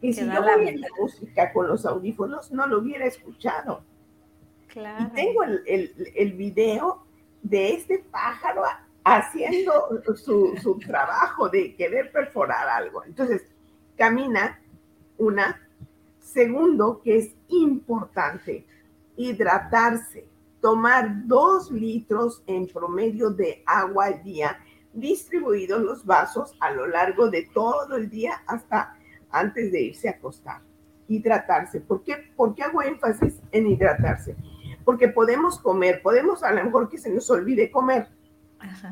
[0.00, 0.58] que si yo la
[0.96, 3.82] música con los audífonos no lo hubiera escuchado.
[4.74, 7.04] Y tengo el, el, el, video
[7.42, 8.62] de este pájaro
[9.04, 9.72] haciendo
[10.14, 13.04] su, su trabajo de querer perforar algo.
[13.04, 13.44] Entonces,
[13.96, 14.60] camina
[15.18, 15.60] una.
[16.18, 18.64] Segundo, que es importante,
[19.16, 20.26] hidratarse,
[20.60, 24.58] tomar dos litros en promedio de agua al día,
[24.94, 28.96] distribuidos los vasos a lo largo de todo el día hasta
[29.30, 30.62] antes de irse a acostar.
[31.08, 31.80] Hidratarse.
[31.80, 34.36] ¿Por qué, ¿Por qué hago énfasis en hidratarse?
[34.84, 38.08] Porque podemos comer, podemos a lo mejor que se nos olvide comer,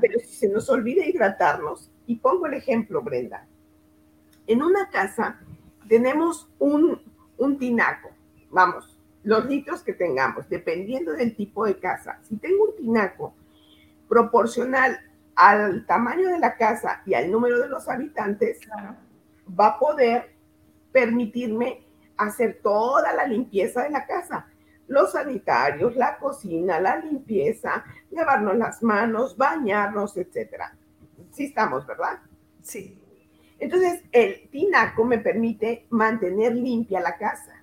[0.00, 3.46] pero si se nos olvida hidratarnos, y pongo el ejemplo, Brenda,
[4.46, 5.40] en una casa
[5.88, 7.00] tenemos un,
[7.38, 8.10] un tinaco,
[8.50, 12.18] vamos, los litros que tengamos, dependiendo del tipo de casa.
[12.22, 13.34] Si tengo un tinaco
[14.08, 14.98] proporcional
[15.36, 18.60] al tamaño de la casa y al número de los habitantes,
[19.58, 20.34] va a poder
[20.92, 21.84] permitirme
[22.16, 24.46] hacer toda la limpieza de la casa
[24.90, 30.76] los sanitarios, la cocina, la limpieza, lavarnos las manos, bañarnos, etcétera.
[31.30, 32.18] Sí estamos, ¿verdad?
[32.60, 33.00] Sí.
[33.60, 37.62] Entonces, el tinaco me permite mantener limpia la casa.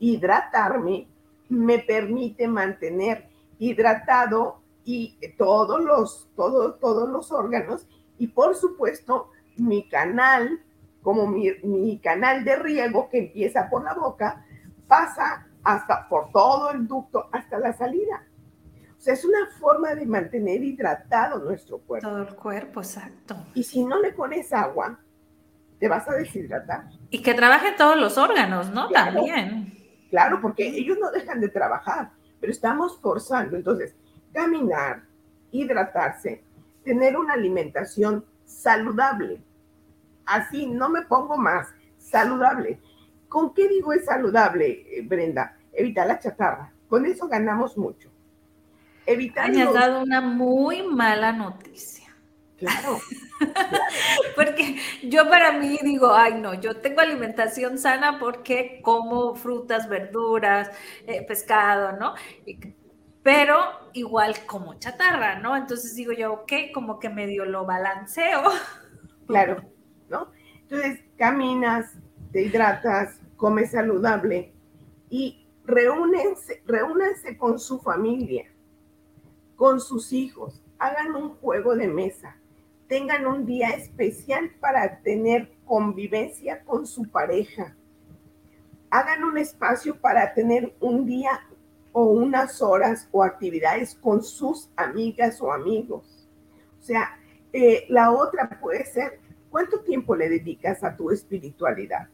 [0.00, 1.06] Hidratarme
[1.48, 3.28] me permite mantener
[3.60, 7.86] hidratado y todos los, todos los órganos
[8.18, 10.60] Y por supuesto, mi canal,
[11.02, 14.44] como mi, mi canal de riego que empieza por la boca,
[14.88, 18.24] pasa hasta por todo el ducto hasta la salida.
[18.96, 22.08] O sea, es una forma de mantener hidratado nuestro cuerpo.
[22.08, 23.36] Todo el cuerpo, exacto.
[23.54, 24.98] Y si no le pones agua,
[25.78, 26.84] te vas a deshidratar.
[27.10, 28.88] Y que trabaje todos los órganos, ¿no?
[28.88, 29.72] También.
[30.10, 33.56] Claro, porque ellos no dejan de trabajar, pero estamos forzando.
[33.56, 33.94] Entonces,
[34.32, 35.02] caminar,
[35.52, 36.42] hidratarse,
[36.84, 39.40] tener una alimentación saludable.
[40.26, 41.68] Así, no me pongo más,
[41.98, 42.80] saludable.
[43.28, 45.56] ¿Con qué digo es saludable, eh, Brenda?
[45.72, 46.72] Evitar la chatarra.
[46.88, 48.10] Con eso ganamos mucho.
[49.06, 49.50] Evitar.
[49.50, 52.08] Me has dado una muy mala noticia.
[52.56, 52.98] Claro.
[54.36, 60.70] porque yo para mí digo, ay no, yo tengo alimentación sana porque como frutas, verduras,
[61.06, 62.14] eh, pescado, ¿no?
[63.22, 63.58] pero
[63.92, 65.54] igual como chatarra, ¿no?
[65.54, 68.42] Entonces digo yo, ok, como que medio lo balanceo.
[69.26, 69.62] Claro,
[70.08, 70.32] ¿no?
[70.62, 71.92] Entonces caminas,
[72.32, 74.52] te hidratas, comes saludable
[75.08, 78.44] y reúnense, reúnense con su familia,
[79.56, 82.36] con sus hijos, hagan un juego de mesa,
[82.88, 87.76] tengan un día especial para tener convivencia con su pareja.
[88.90, 91.40] Hagan un espacio para tener un día
[91.92, 96.28] o unas horas o actividades con sus amigas o amigos.
[96.80, 97.18] O sea,
[97.52, 99.20] eh, la otra puede ser,
[99.50, 102.08] ¿cuánto tiempo le dedicas a tu espiritualidad?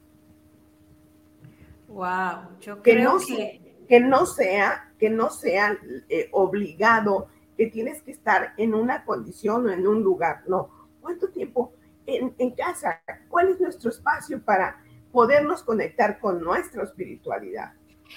[1.94, 3.61] Wow, yo creo que...
[3.88, 5.78] que no sea, que no sea
[6.09, 10.70] eh, obligado que tienes que estar en una condición o en un lugar, no.
[11.00, 11.72] ¿Cuánto tiempo
[12.07, 13.02] en, en casa?
[13.28, 17.74] ¿Cuál es nuestro espacio para podernos conectar con nuestra espiritualidad?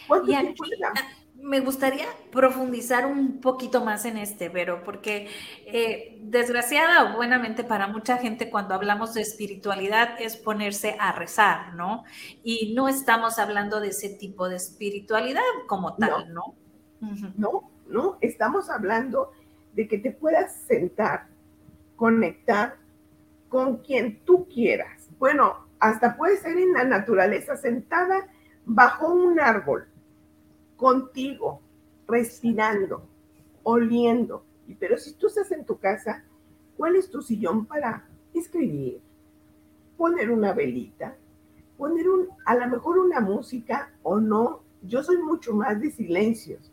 [0.08, 1.02] ¿Cuánto tiempo le damos?
[1.42, 5.30] Me gustaría profundizar un poquito más en este, pero porque
[5.66, 11.74] eh, desgraciada o buenamente para mucha gente cuando hablamos de espiritualidad es ponerse a rezar,
[11.76, 12.04] ¿no?
[12.44, 16.56] Y no estamos hablando de ese tipo de espiritualidad como tal, ¿no?
[17.38, 19.32] No, no, estamos hablando
[19.74, 21.28] de que te puedas sentar,
[21.96, 22.76] conectar
[23.48, 25.08] con quien tú quieras.
[25.20, 28.28] Bueno, hasta puede ser en la naturaleza, sentada
[28.66, 29.88] bajo un árbol
[30.78, 31.60] contigo,
[32.08, 33.04] respirando,
[33.64, 34.46] oliendo.
[34.80, 36.24] Pero si tú estás en tu casa,
[36.78, 39.02] ¿cuál es tu sillón para escribir?
[39.98, 41.18] Poner una velita,
[41.78, 44.62] poner un, a lo mejor una música o no.
[44.84, 46.72] Yo soy mucho más de silencios.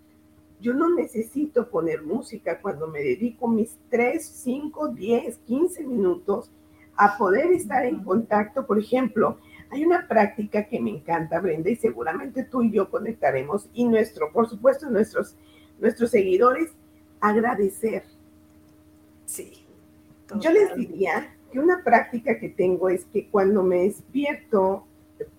[0.61, 6.51] Yo no necesito poner música cuando me dedico mis 3, 5, 10, 15 minutos
[6.97, 9.39] a poder estar en contacto, por ejemplo,
[9.75, 14.33] hay una práctica que me encanta, Brenda, y seguramente tú y yo conectaremos, y nuestro,
[14.33, 15.37] por supuesto, nuestros,
[15.81, 16.71] nuestros seguidores,
[17.21, 18.05] agradecer.
[19.27, 19.65] Sí.
[20.39, 24.87] Yo les diría que una práctica que tengo es que cuando me despierto,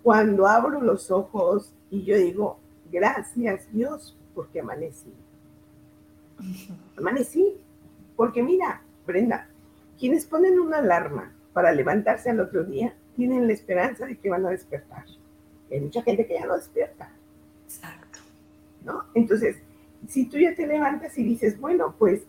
[0.03, 2.59] cuando abro los ojos y yo digo,
[2.91, 5.13] gracias Dios porque amanecí.
[6.97, 7.57] Amanecí.
[8.15, 9.47] Porque mira, Brenda,
[9.97, 14.45] quienes ponen una alarma para levantarse al otro día, tienen la esperanza de que van
[14.45, 15.05] a despertar.
[15.71, 17.11] Hay mucha gente que ya no despierta.
[17.65, 18.19] Exacto.
[18.83, 19.03] ¿No?
[19.13, 19.57] Entonces,
[20.07, 22.23] si tú ya te levantas y dices, bueno, pues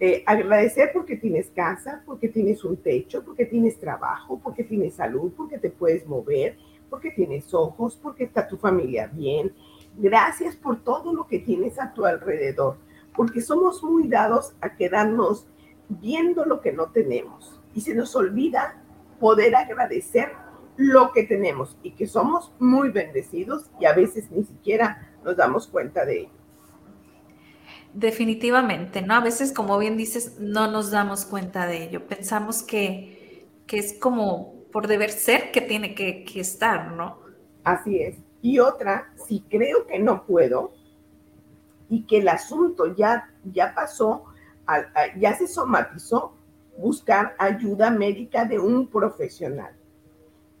[0.00, 5.32] eh, agradecer porque tienes casa, porque tienes un techo, porque tienes trabajo, porque tienes salud,
[5.36, 6.56] porque te puedes mover,
[6.88, 9.52] porque tienes ojos, porque está tu familia bien.
[9.96, 12.78] Gracias por todo lo que tienes a tu alrededor,
[13.14, 15.46] porque somos muy dados a quedarnos
[15.88, 18.79] viendo lo que no tenemos y se nos olvida
[19.20, 20.32] poder agradecer
[20.76, 25.68] lo que tenemos y que somos muy bendecidos y a veces ni siquiera nos damos
[25.68, 26.40] cuenta de ello.
[27.92, 29.14] Definitivamente, ¿no?
[29.14, 32.06] A veces, como bien dices, no nos damos cuenta de ello.
[32.06, 37.18] Pensamos que, que es como por deber ser que tiene que, que, estar, ¿no?
[37.64, 38.16] Así es.
[38.42, 40.72] Y otra, si creo que no puedo
[41.88, 44.24] y que el asunto ya, ya pasó,
[45.18, 46.36] ya se somatizó,
[46.80, 49.72] buscar ayuda médica de un profesional.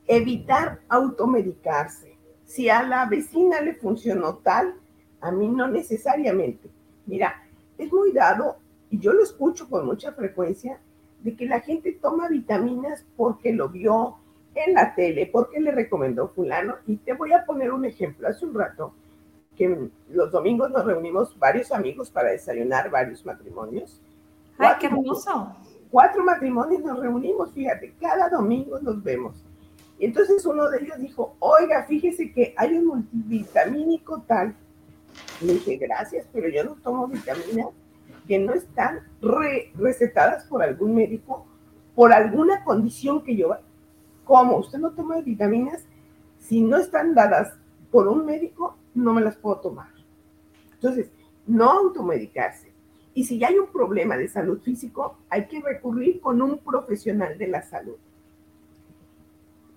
[0.06, 2.16] Evitar automedicarse.
[2.44, 4.74] Si a la vecina le funcionó tal,
[5.20, 6.68] a mí no necesariamente.
[7.06, 7.42] Mira,
[7.78, 8.56] es muy dado,
[8.90, 10.80] y yo lo escucho con mucha frecuencia,
[11.22, 14.16] de que la gente toma vitaminas porque lo vio
[14.54, 16.76] en la tele, porque le recomendó fulano.
[16.86, 18.26] Y te voy a poner un ejemplo.
[18.26, 18.94] Hace un rato
[19.56, 24.00] que los domingos nos reunimos varios amigos para desayunar varios matrimonios.
[24.58, 25.54] ¡Ay, qué hermoso!
[25.90, 29.44] Cuatro matrimonios nos reunimos, fíjate, cada domingo nos vemos.
[29.98, 34.54] Y entonces uno de ellos dijo, oiga, fíjese que hay un multivitamínico tal.
[35.42, 37.68] Le dije, gracias, pero yo no tomo vitaminas
[38.26, 39.00] que no están
[39.74, 41.46] recetadas por algún médico
[41.94, 43.54] por alguna condición que yo,
[44.24, 45.84] como usted no toma vitaminas,
[46.38, 47.52] si no están dadas
[47.90, 49.88] por un médico, no me las puedo tomar.
[50.72, 51.10] Entonces,
[51.46, 52.69] no automedicarse.
[53.14, 57.36] Y si ya hay un problema de salud físico, hay que recurrir con un profesional
[57.36, 57.96] de la salud.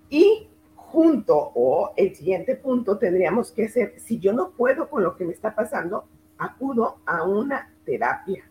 [0.10, 5.16] Y junto o el siguiente punto tendríamos que hacer, si yo no puedo con lo
[5.16, 6.06] que me está pasando,
[6.38, 8.44] acudo a una terapia,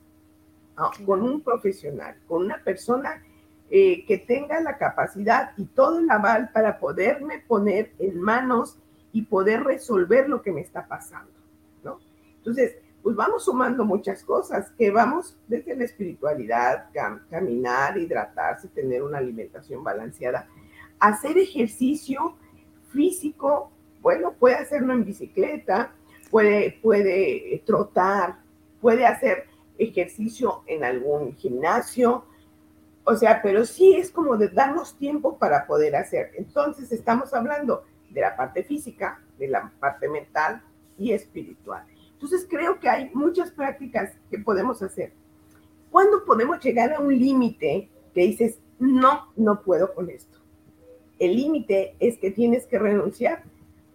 [1.07, 3.23] con un profesional, con una persona
[3.71, 8.77] eh, que tenga la capacidad y todo el aval para poderme poner en manos
[9.13, 11.33] y poder resolver lo que me está pasando,
[11.85, 12.01] ¿no?
[12.39, 16.87] Entonces, pues vamos sumando muchas cosas, que vamos desde la espiritualidad,
[17.29, 20.49] caminar, hidratarse, tener una alimentación balanceada,
[21.01, 22.37] hacer ejercicio
[22.91, 25.93] físico, bueno, puede hacerlo en bicicleta,
[26.31, 28.39] puede, puede trotar,
[28.81, 29.47] puede hacer
[29.79, 32.25] ejercicio en algún gimnasio,
[33.05, 36.31] o sea, pero sí es como de darnos tiempo para poder hacer.
[36.37, 40.63] Entonces estamos hablando de la parte física, de la parte mental
[40.99, 41.85] y espiritual.
[42.23, 45.13] Entonces creo que hay muchas prácticas que podemos hacer.
[45.91, 50.39] ¿Cuándo podemos llegar a un límite que dices, no, no puedo con esto?
[51.19, 53.43] El límite es que tienes que renunciar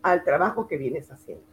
[0.01, 1.45] al trabajo que vienes haciendo.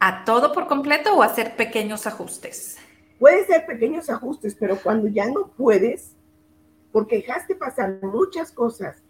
[0.00, 2.76] ¿A todo por completo o hacer pequeños ajustes?
[3.18, 6.14] Puede ser pequeños ajustes, pero cuando ya no puedes,
[6.92, 9.02] porque dejaste pasar muchas cosas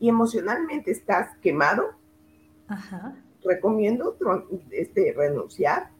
[0.00, 1.92] y emocionalmente estás quemado,
[2.66, 3.14] Ajá
[3.44, 4.16] recomiendo
[4.70, 5.90] este, renunciar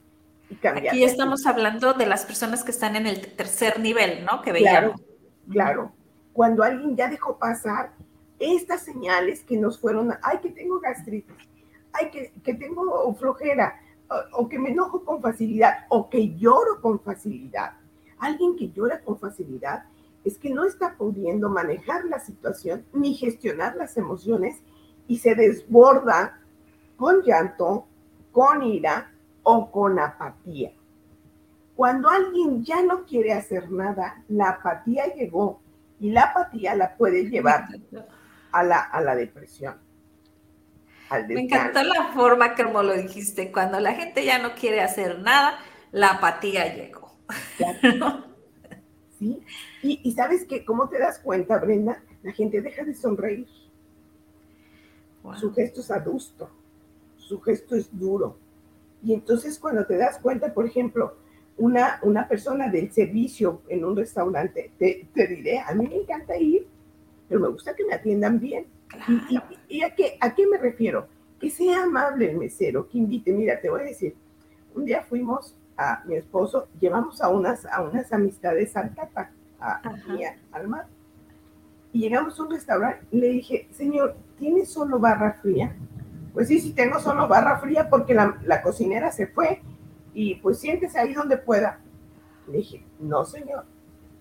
[0.49, 0.95] y cambiar.
[0.95, 4.43] Aquí estamos hablando de las personas que están en el tercer nivel, ¿no?
[4.43, 5.01] Que veíamos.
[5.01, 5.13] Claro,
[5.51, 5.93] claro.
[6.33, 7.93] Cuando alguien ya dejó pasar
[8.39, 11.37] estas señales que nos fueron, ay, que tengo gastritis,
[11.93, 16.81] ay, que, que tengo flojera, o, o que me enojo con facilidad, o que lloro
[16.81, 17.73] con facilidad.
[18.19, 19.85] Alguien que llora con facilidad
[20.25, 24.63] es que no está pudiendo manejar la situación ni gestionar las emociones
[25.07, 26.41] y se desborda
[26.97, 27.87] con llanto,
[28.33, 29.11] con ira
[29.43, 30.73] o con apatía.
[31.77, 35.61] Cuando alguien ya no quiere hacer nada, la apatía llegó
[36.01, 37.67] y la apatía la puede llevar
[38.53, 39.77] a la, a la depresión.
[41.29, 43.53] Me encantó la forma como lo dijiste.
[43.53, 45.59] Cuando la gente ya no quiere hacer nada,
[45.93, 47.17] la apatía llegó.
[49.19, 49.43] ¿Sí?
[49.83, 52.03] Y, y sabes que, ¿cómo te das cuenta, Brenda?
[52.23, 53.49] La gente deja de sonreír.
[55.39, 56.51] Su gesto es adusto
[57.27, 58.37] su gesto es duro.
[59.03, 61.15] Y entonces cuando te das cuenta, por ejemplo,
[61.57, 66.67] una, una persona del servicio en un restaurante, te, diré, a mí me encanta ir,
[67.29, 68.67] pero me gusta que me atiendan bien.
[69.69, 71.07] ¿Y, a, qué, a qué me refiero?
[71.41, 73.33] Que sea amable el mesero, que invite.
[73.33, 74.15] Mira, te voy a decir,
[74.75, 79.81] un día fuimos a mi esposo, llevamos a unas, a unas amistades al Tapa, a,
[80.53, 80.87] al mar.
[81.93, 85.77] Y llegamos a un restaurante y le dije, señor, ¿tiene solo barra fría?
[86.35, 89.63] Pues sí, sí tengo solo barra fría porque la, cocinera se fue
[90.13, 91.79] y pues siéntese ahí donde pueda.
[92.49, 93.65] Le dije, no señor,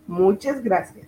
[0.05, 1.07] muchas gracias.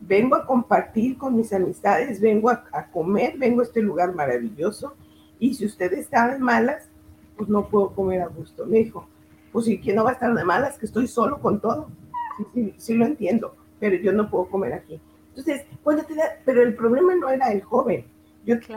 [0.00, 4.94] Vengo a compartir con mis amistades, vengo a, comer, vengo a este lugar maravilloso
[5.38, 6.88] y si usted está de malas,
[7.36, 8.66] pues no puedo comer a gusto.
[8.66, 9.06] Me dijo,
[9.52, 10.78] pues si ¿quién no va a estar de malas?
[10.78, 11.88] Que estoy solo con todo.
[12.36, 15.00] Sí, sí, sí lo entiendo, pero yo no puedo comer aquí.
[15.28, 18.04] Entonces, cuando te pero el problema no era el joven,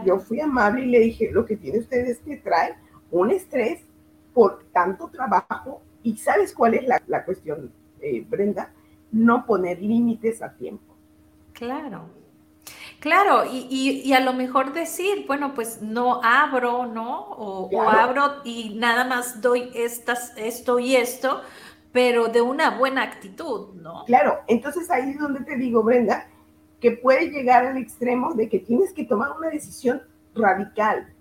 [0.05, 2.75] yo, fui amable y le dije, lo que tiene usted es que trae
[3.11, 3.81] un estrés
[4.33, 8.71] por tanto trabajo y ¿sabes cuál es la, cuestión, eh, Brenda?
[9.11, 10.95] No poner límites a tiempo.
[11.53, 12.09] Claro,
[13.03, 17.19] Claro, y, a lo mejor decir, bueno, pues no abro, ¿no?
[17.31, 21.41] O, abro y nada más doy estas, esto y esto,
[21.91, 24.05] pero de una buena actitud, ¿no?
[24.05, 26.29] Claro, entonces ahí es donde te digo, Brenda,
[26.83, 30.01] que puede llegar al extremo de que tienes que tomar una decisión
[30.35, 31.13] radical.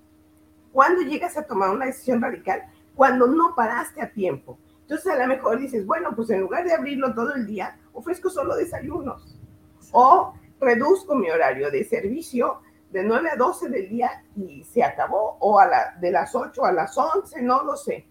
[0.73, 2.65] ¿Cuándo llegas a tomar una decisión radical?
[2.97, 4.59] Cuando no paraste a tiempo.
[4.81, 8.29] Entonces a lo mejor dices, bueno, pues en lugar de abrirlo todo el día, ofrezco
[8.29, 9.39] solo desayunos.
[9.93, 12.59] O reduzco mi horario de servicio
[12.91, 15.61] de 9 a 12 del día y se acabó, o
[16.01, 18.05] de las 8 a las 11, no lo sé.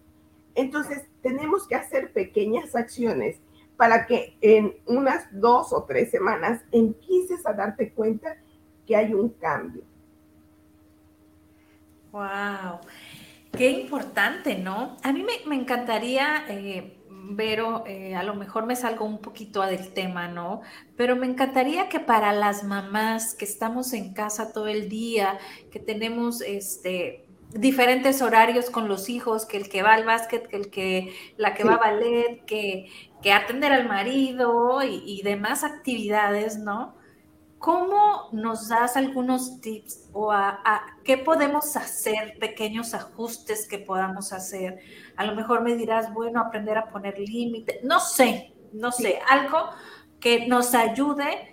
[0.54, 3.42] Entonces tenemos que hacer pequeñas acciones
[3.82, 8.36] para que en unas dos o tres semanas empieces a darte cuenta
[8.86, 9.82] que hay un cambio.
[12.12, 12.78] Wow,
[13.50, 14.96] qué importante, ¿no?
[15.02, 19.92] A mí me, encantaría, eh, Vero, eh, a lo mejor me salgo un poquito del
[19.92, 20.60] tema, ¿no?
[20.96, 25.40] Pero me encantaría que para las mamás que estamos en casa todo el día,
[25.72, 30.56] que tenemos este diferentes horarios con los hijos, que el que va al básquet, que
[30.56, 32.88] el que la que va a ballet, que,
[33.22, 36.96] que atender al marido y, demás actividades, ¿no?
[37.58, 44.80] ¿Cómo nos das algunos tips o a, qué podemos hacer, pequeños ajustes que podamos hacer?
[45.16, 49.58] A lo mejor me dirás, bueno, aprender a poner límite, no sé, no sé, algo
[50.18, 51.51] que nos ayude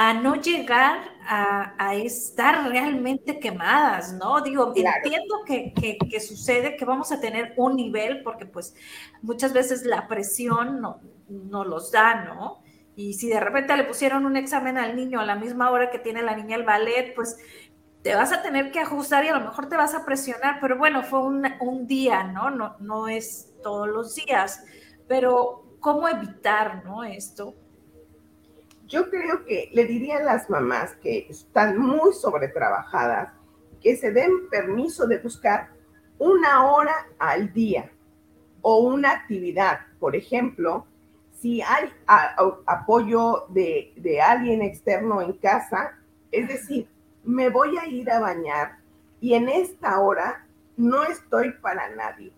[0.00, 0.98] a no llegar
[1.28, 4.40] a, estar realmente quemadas, ¿no?
[4.40, 8.74] Digo, entiendo que, que, sucede que vamos a tener un nivel, porque pues
[9.20, 12.62] muchas veces la presión no, no los da, ¿no?
[12.96, 15.98] Y si de repente le pusieron un examen al niño a la misma hora que
[15.98, 17.36] tiene la niña el ballet, pues
[18.00, 20.78] te vas a tener que ajustar y a lo mejor te vas a presionar, pero
[20.78, 22.48] bueno, fue un, un día, ¿no?
[22.48, 22.76] ¿no?
[22.78, 24.64] No es todos los días,
[25.06, 27.04] pero ¿cómo evitar, ¿no?
[27.04, 27.54] Esto
[28.90, 33.32] yo creo que le diría a las mamás que están muy sobretrabajadas
[33.80, 35.70] que se den permiso de buscar
[36.18, 37.90] una hora al día
[38.60, 39.78] o una actividad.
[40.00, 40.86] Por ejemplo,
[41.38, 41.90] si hay
[42.66, 45.96] apoyo de, de alguien externo en casa,
[46.32, 46.88] es decir,
[47.22, 48.80] me voy a ir a bañar
[49.20, 52.32] y en esta hora no estoy para nadie,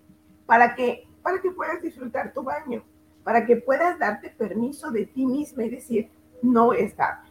[0.45, 2.85] para que, para que puedas disfrutar tu baño,
[3.25, 6.11] para que puedas darte permiso de ti misma y decir,
[6.43, 7.25] no está.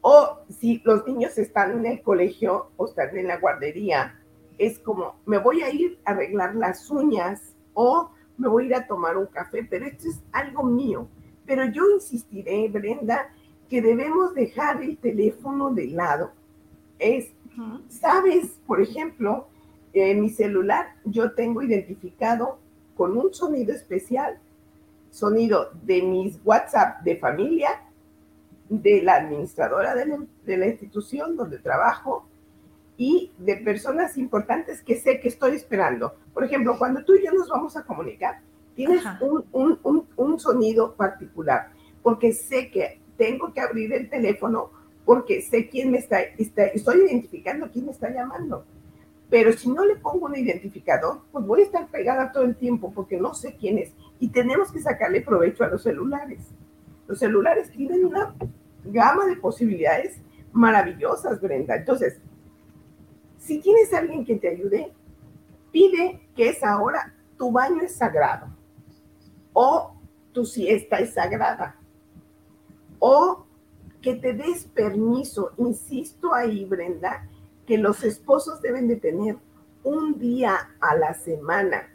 [0.00, 4.20] O si los niños están en el colegio o están en la guardería,
[4.58, 8.74] es como, me voy a ir a arreglar las uñas o me voy a ir
[8.74, 11.08] a tomar un café, pero esto es algo mío.
[11.46, 13.30] Pero yo insistiré, Brenda,
[13.68, 16.32] que debemos dejar el teléfono de lado.
[16.98, 17.32] Es,
[17.88, 19.48] sabes, por ejemplo,
[19.92, 22.58] en mi celular yo tengo identificado
[22.96, 24.38] con un sonido especial,
[25.10, 27.83] sonido de mis WhatsApp de familia
[28.68, 32.26] de la administradora de la, institución donde trabajo
[32.96, 36.14] y de personas importantes que sé que estoy esperando.
[36.32, 38.40] Por ejemplo, cuando tú y yo nos vamos a comunicar,
[38.74, 39.02] tienes
[39.52, 41.70] un, sonido particular,
[42.02, 44.70] porque sé que tengo que abrir el teléfono,
[45.04, 48.64] porque sé quién me está, está, estoy identificando quién me está llamando.
[49.30, 52.92] Pero si no le pongo un identificador, pues voy a estar pegada todo el tiempo
[52.94, 53.92] porque no sé quién es.
[54.20, 56.38] Y tenemos que sacarle provecho a los celulares.
[57.06, 58.34] Los celulares tienen una
[58.84, 60.20] gama de posibilidades
[60.52, 61.76] maravillosas, Brenda.
[61.76, 62.20] Entonces,
[63.38, 64.92] si tienes a alguien que te ayude,
[65.70, 68.46] pide que esa hora tu baño es sagrado
[69.52, 69.94] o
[70.32, 71.76] tu siesta es sagrada
[72.98, 73.44] o
[74.00, 77.28] que te des permiso, insisto ahí, Brenda,
[77.66, 79.36] que los esposos deben de tener
[79.82, 81.88] un día a la semana,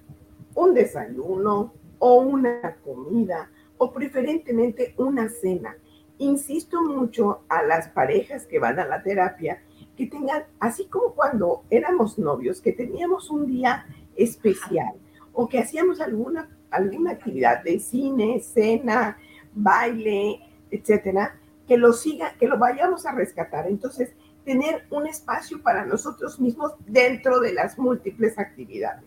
[0.56, 3.50] un desayuno o una comida
[3.80, 5.76] o preferentemente una cena
[6.20, 9.62] insisto mucho a las parejas que van a la terapia
[9.98, 14.94] que tengan, así como cuando éramos novios, que teníamos un día especial
[15.34, 19.18] o que hacíamos alguna, alguna actividad de cine, cena,
[19.54, 23.68] baile, etcétera, que lo siga, que lo vayamos a rescatar.
[23.68, 24.14] Entonces,
[24.44, 29.06] tener un espacio para nosotros mismos dentro de las múltiples actividades.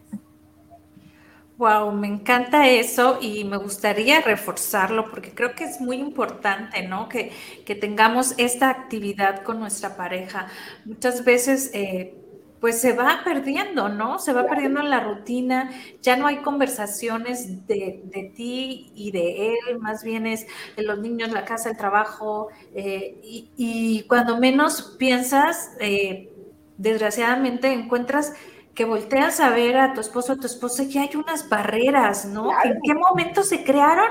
[1.63, 7.09] Wow, me encanta eso y me gustaría reforzarlo porque creo que es muy importante, ¿no?
[7.09, 7.31] Que,
[7.65, 10.49] que tengamos esta actividad con nuestra pareja.
[10.85, 12.17] Muchas veces, eh,
[12.59, 14.19] pues se va perdiendo, ¿no?
[14.19, 15.71] Se va perdiendo en la rutina,
[16.03, 20.47] ya no hay conversaciones de, de ti y de él, más bien es
[20.77, 26.29] de los niños, la casa, el trabajo, eh, y, y, cuando menos piensas, eh,
[26.77, 28.33] desgraciadamente encuentras
[28.75, 32.51] que volteas a ver a tu esposo o tu esposa y hay unas barreras, ¿no?
[32.65, 34.09] ¿En qué momento se crearon?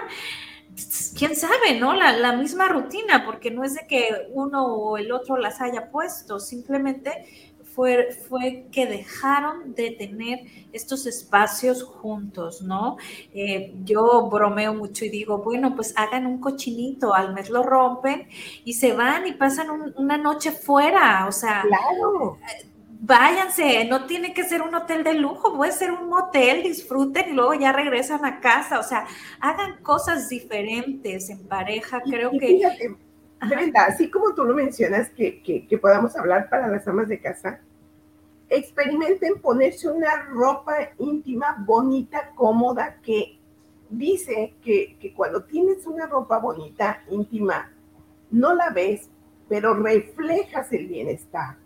[1.18, 1.93] quién sabe, ¿no?
[1.93, 6.39] La, misma rutina, porque no es de que uno o el otro las haya puesto,
[6.39, 7.26] simplemente
[7.76, 10.39] fue, fue que dejaron de tener
[10.74, 12.97] estos espacios juntos, ¿no?
[13.34, 18.28] Eh, yo bromeo mucho y digo, bueno, pues hagan un cochinito, al mes lo rompen
[18.66, 22.38] y se van y pasan una noche fuera, o sea, claro
[23.01, 27.33] váyanse, no tiene que ser un hotel de lujo, puede ser un motel, disfruten y
[27.33, 29.07] luego ya regresan a casa, o sea,
[29.39, 32.39] hagan cosas diferentes en pareja, creo que...
[32.39, 32.95] Fíjate,
[33.41, 37.59] Brenda, así como tú lo mencionas, que, que, podamos hablar para las amas de casa,
[38.49, 43.39] experimenten ponerse una ropa íntima, bonita, cómoda, que
[43.89, 47.71] dice que, que cuando tienes una ropa bonita, íntima,
[48.29, 49.09] no la ves,
[49.49, 51.61] pero reflejas el bienestar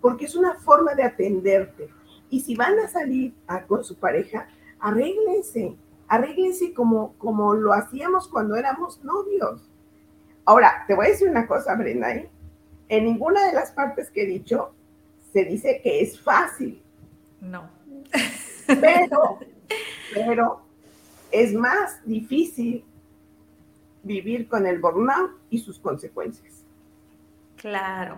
[0.00, 1.88] porque es una forma de atenderte.
[2.30, 3.34] Y si van a salir
[3.66, 4.48] con su pareja,
[4.80, 5.76] arréglense,
[6.08, 9.68] arréglense como, como lo hacíamos cuando éramos novios.
[10.44, 12.30] Ahora, te voy a decir una cosa, Brenda, ¿eh?
[12.88, 14.72] en ninguna de las partes que he dicho
[15.32, 16.82] se dice que es fácil.
[17.40, 17.68] No.
[18.66, 19.38] Pero,
[20.14, 20.62] pero
[21.30, 22.84] es más difícil
[24.02, 26.64] vivir con el burnout y sus consecuencias.
[27.56, 28.16] Claro.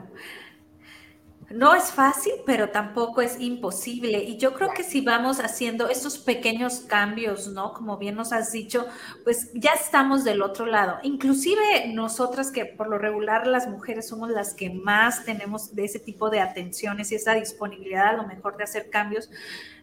[1.50, 4.22] No es fácil, pero tampoco es imposible.
[4.22, 7.72] Y yo creo que si vamos haciendo estos pequeños cambios, ¿no?
[7.72, 8.86] Como bien nos has dicho,
[9.24, 10.98] pues ya estamos del otro lado.
[11.02, 15.98] Inclusive nosotras que por lo regular las mujeres somos las que más tenemos de ese
[15.98, 19.28] tipo de atenciones y esa disponibilidad a lo mejor de hacer cambios,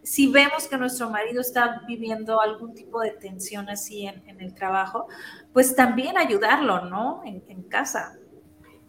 [0.03, 5.07] si vemos que nuestro marido está viviendo algún tipo de tensión así en, el trabajo,
[5.51, 7.23] pues también ayudarlo, ¿no?
[7.25, 8.17] En, en casa.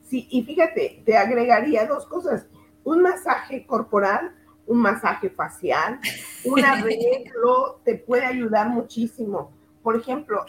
[0.08, 2.46] Sí, y fíjate, te agregaría dos cosas
[2.88, 4.34] un masaje corporal,
[4.66, 6.00] un masaje facial,
[6.44, 9.52] un arreglo te puede ayudar muchísimo.
[9.82, 10.44] Por ejemplo,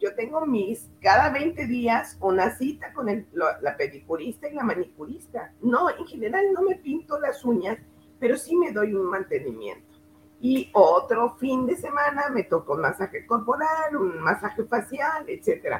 [0.00, 5.52] yo tengo mis, cada 20 días, una cita con el, la pedicurista y la manicurista.
[5.62, 7.78] No, en general no me pinto las uñas,
[8.18, 9.94] pero sí me doy un mantenimiento.
[10.40, 15.76] Y otro fin de semana me toco un masaje corporal, un masaje facial, etc.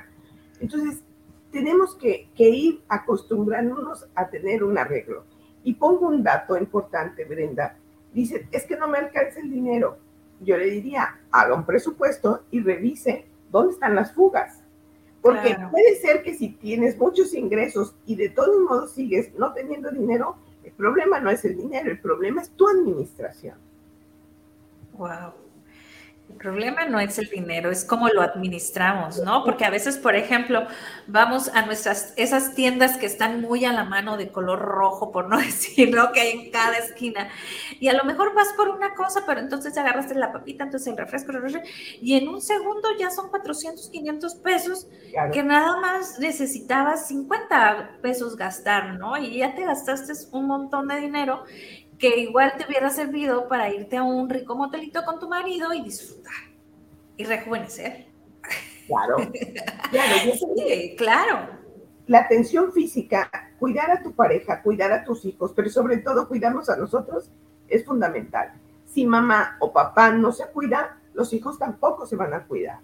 [0.60, 1.02] Entonces,
[1.50, 5.24] tenemos que, que ir acostumbrándonos a tener un arreglo.
[5.64, 7.76] Y pongo un dato importante, Brenda.
[8.12, 9.98] Dice, es que no me alcanza el dinero.
[10.40, 14.60] Yo le diría, haga un presupuesto y revise dónde están las fugas.
[15.22, 19.90] Porque puede ser que si tienes muchos ingresos y de todos modos sigues no teniendo
[19.90, 23.56] dinero, el problema no es el dinero, el problema es tu administración.
[24.92, 25.43] Wow.
[26.28, 29.44] El problema no es el dinero, es cómo lo administramos, ¿no?
[29.44, 30.66] Porque a veces, por ejemplo,
[31.06, 35.28] vamos a nuestras, esas tiendas que están muy a la mano de color rojo, por
[35.28, 36.12] no decir, ¿no?
[36.12, 37.28] Que hay en cada esquina.
[37.78, 40.96] Y a lo mejor vas por una cosa, pero entonces agarraste la papita, entonces el
[40.96, 41.68] refresco, el refresco
[42.00, 44.86] y en un segundo ya son 400, 500 pesos
[45.32, 49.16] que nada más necesitabas 50 pesos gastar, ¿no?
[49.18, 51.44] Y ya te gastaste un montón de dinero
[51.98, 55.82] que igual te hubiera servido para irte a un rico motelito con tu marido y
[55.82, 56.32] disfrutar
[57.16, 58.06] y rejuvenecer.
[58.86, 59.16] Claro,
[59.90, 60.32] claro,
[60.96, 61.48] claro.
[62.06, 66.68] La atención física, cuidar a tu pareja, cuidar a tus hijos, pero sobre todo cuidarnos
[66.68, 67.30] a nosotros
[67.68, 68.52] es fundamental.
[68.84, 72.80] Si mamá o papá no se cuida, los hijos tampoco se van a cuidar.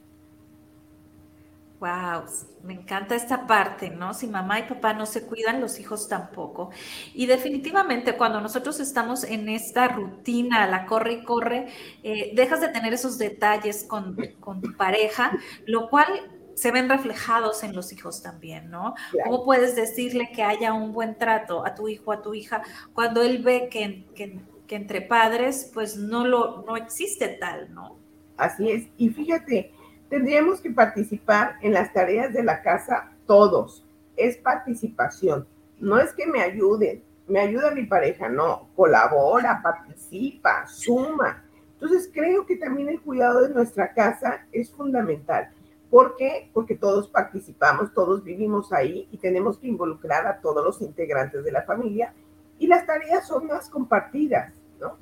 [1.81, 2.24] Wow,
[2.62, 4.12] me encanta esta parte, ¿no?
[4.12, 6.68] Si mamá y papá no se cuidan, los hijos tampoco.
[7.14, 11.68] Y definitivamente cuando nosotros estamos en esta rutina, la corre y corre,
[12.03, 15.33] eh, dejas de tener esos detalles con, tu pareja,
[15.64, 16.07] lo cual
[16.55, 18.95] se ven reflejados en los hijos también, ¿no?
[19.24, 22.62] ¿Cómo puedes decirle que haya un buen trato a tu hijo, a tu hija,
[22.93, 27.97] cuando él ve que, que, que entre padres, pues no, lo, no existe tal, ¿no?
[28.37, 28.89] Así es.
[28.99, 29.72] Y fíjate,
[30.11, 33.87] Tendríamos que participar en las tareas de la casa todos.
[34.17, 35.47] Es participación.
[35.79, 38.69] No es que me ayuden, me ayuda mi pareja, no.
[38.75, 41.45] Colabora, participa, suma.
[41.75, 45.51] Entonces creo que también el cuidado de nuestra casa es fundamental.
[45.89, 46.51] ¿Por qué?
[46.53, 51.53] Porque todos participamos, todos vivimos ahí y tenemos que involucrar a todos los integrantes de
[51.53, 52.13] la familia
[52.59, 54.97] y las tareas son más compartidas, ¿no?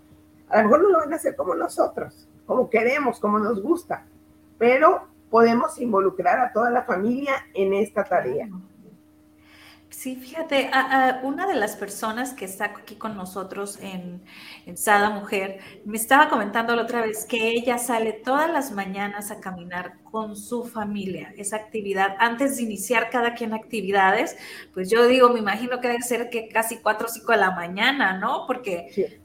[0.50, 4.06] A lo mejor no lo van a hacer como nosotros, como queremos, como nos gusta,
[4.58, 8.48] pero podemos involucrar a toda la familia en esta tarea.
[9.90, 10.70] Sí, fíjate,
[11.22, 14.22] una de las personas que está aquí con nosotros en,
[14.66, 19.30] en, Sada Mujer me estaba comentando la otra vez que ella sale todas las mañanas
[19.30, 22.16] a caminar con su familia, esa actividad.
[22.20, 24.36] Antes de iniciar cada quien actividades,
[24.74, 27.50] pues yo digo, me imagino que debe ser que casi 4 o 5 de la
[27.52, 28.44] mañana, ¿no?
[28.46, 29.18] Porque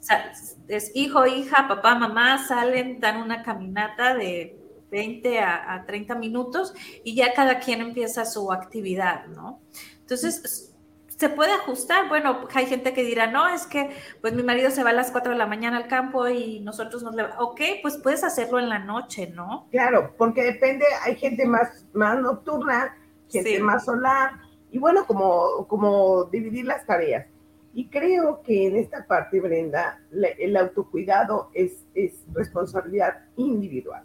[0.69, 4.62] es hijo, hija, papá, mamá, salen, dan una caminata de
[4.93, 6.73] 20 a, 30 minutos
[7.03, 9.59] y ya cada quien empieza su actividad, ¿no?
[10.01, 10.71] Entonces,
[11.07, 12.09] se puede ajustar.
[12.09, 13.89] Bueno, hay gente que dirá, no, es que
[14.21, 17.01] pues mi marido se va a las 4 de la mañana al campo y nosotros
[17.01, 17.23] nos le...
[17.39, 19.67] Ok, pues puedes hacerlo en la noche, ¿no?
[19.71, 22.95] Claro, porque depende, hay gente más, más nocturna,
[23.31, 24.33] gente más solar,
[24.69, 27.25] y bueno, como, como dividir las tareas.
[27.73, 29.99] Y creo que en esta parte, Brenda,
[30.37, 34.03] el autocuidado es, es responsabilidad individual.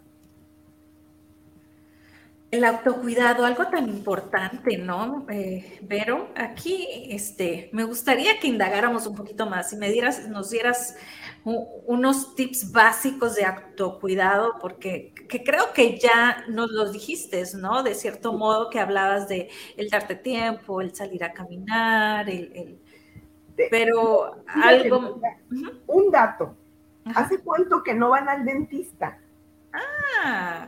[2.51, 5.27] El autocuidado, algo tan importante, ¿no?
[5.29, 10.49] Eh, Vero, aquí este, me gustaría que indagáramos un poquito más y me dieras, nos
[10.49, 10.95] dieras
[11.43, 17.83] unos tips básicos de autocuidado, porque creo que ya nos los dijiste, ¿no?
[17.83, 22.79] De cierto modo que hablabas de el darte tiempo, el salir a caminar, el...
[23.69, 25.21] pero algo...
[25.87, 26.55] Un dato.
[27.15, 29.19] ¿Hace cuánto que no van al dentista?
[29.71, 30.67] Ah.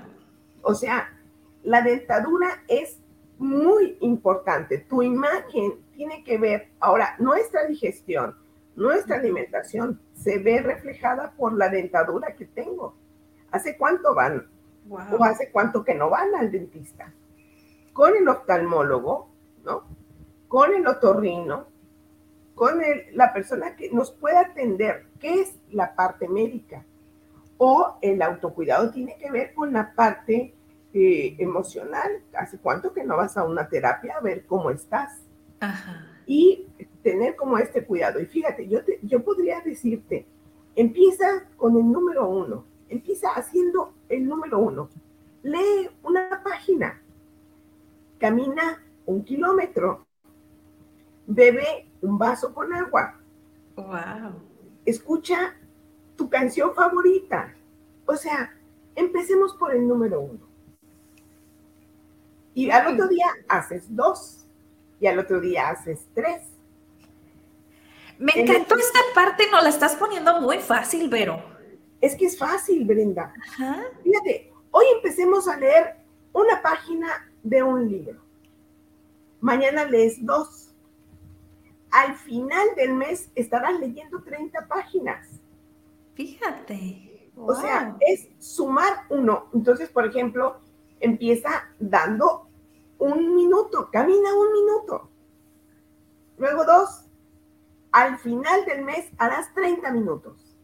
[0.64, 1.21] O sea,
[1.64, 3.00] la dentadura es
[3.38, 4.80] muy importante.
[4.80, 8.36] Tu imagen tiene que ver, ahora, nuestra digestión,
[8.76, 12.96] Nuestra alimentación se ve reflejada por la dentadura que tengo.
[13.52, 14.48] ¿Hace cuánto van?
[14.90, 17.14] ¿O hace cuánto que no van al dentista?
[17.92, 19.30] Con el oftalmólogo,
[19.66, 19.84] ¿no?
[20.48, 21.68] Con el otorrino,
[22.56, 22.82] con
[23.12, 26.86] la persona que nos puede atender, ¿qué es la parte médica.
[27.58, 30.56] O el autocuidado tiene que ver con la parte
[30.94, 32.24] eh, emocional.
[32.34, 35.26] ¿Hace cuánto que no vas a una terapia a ver cómo estás?
[36.26, 36.68] Y
[37.04, 38.20] tener como este cuidado.
[38.20, 40.26] Y fíjate, yo, yo podría decirte,
[40.76, 44.90] empieza con el número uno, empieza haciendo el número uno.
[45.44, 47.02] Lee una página,
[48.20, 50.06] camina un kilómetro,
[51.26, 53.20] bebe un vaso con agua.
[53.76, 54.34] Wow.
[54.86, 55.56] Escucha
[56.16, 57.56] tu canción favorita.
[58.06, 58.54] O sea,
[58.96, 60.51] empecemos por el número uno.
[62.54, 64.46] Y al otro día haces dos.
[65.00, 66.44] Y al otro día haces tres.
[68.20, 71.42] Me encantó esta parte, nos la estás poniendo muy fácil, Vero.
[72.00, 73.34] Es que es fácil, Brenda.
[74.04, 75.96] Fíjate, hoy empecemos a leer
[76.34, 78.22] una página de un libro.
[79.40, 80.72] Mañana lees dos
[81.92, 85.28] al final del mes estarás leyendo 30 páginas.
[86.16, 87.30] Fíjate.
[87.36, 89.48] O sea, es sumar uno.
[89.54, 90.61] Entonces, por ejemplo,
[91.02, 91.50] empieza
[91.80, 92.48] dando
[92.98, 95.10] un minuto, camina un minuto.
[96.38, 97.06] Luego dos.
[97.92, 100.56] Al final del mes harás 30 minutos.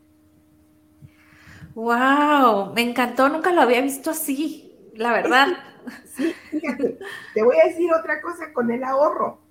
[1.75, 5.47] Wow, me encantó, nunca lo había visto así, la verdad.
[6.05, 6.97] sí, fíjate,
[7.33, 9.47] te voy a decir otra cosa con el ahorro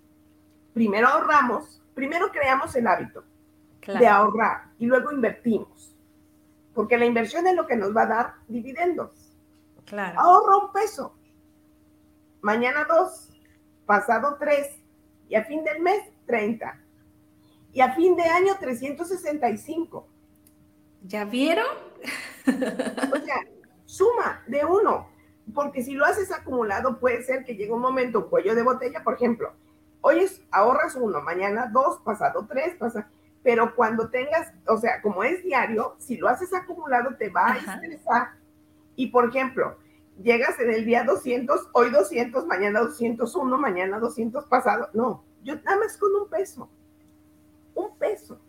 [0.76, 3.24] primero ahorramos, primero creamos el hábito
[3.86, 5.96] de ahorrar y luego invertimos.
[6.74, 9.25] Porque la inversión es lo que nos va a dar dividendos.
[9.86, 10.20] Claro.
[10.20, 11.16] Ahorro un peso.
[12.42, 13.30] Mañana dos,
[13.86, 14.68] pasado tres,
[15.28, 16.80] y a fin del mes, 30.
[17.72, 20.08] Y a fin de año, 365.
[21.02, 21.66] ¿Ya vieron?
[22.46, 23.36] o sea,
[23.84, 25.08] suma de uno.
[25.54, 29.14] Porque si lo haces acumulado, puede ser que llegue un momento, cuello de botella, por
[29.14, 29.52] ejemplo,
[30.08, 33.08] Hoy es, ahorras uno, mañana dos, pasado tres, pasa.
[33.42, 37.56] Pero cuando tengas, o sea, como es diario, si lo haces acumulado te va a
[37.56, 38.28] estresar.
[38.96, 39.76] Y por ejemplo,
[40.22, 44.88] llegas en el día 200, hoy 200, mañana 201, mañana 200, pasado.
[44.94, 46.68] No, yo nada más con un peso.
[47.74, 48.40] Un peso.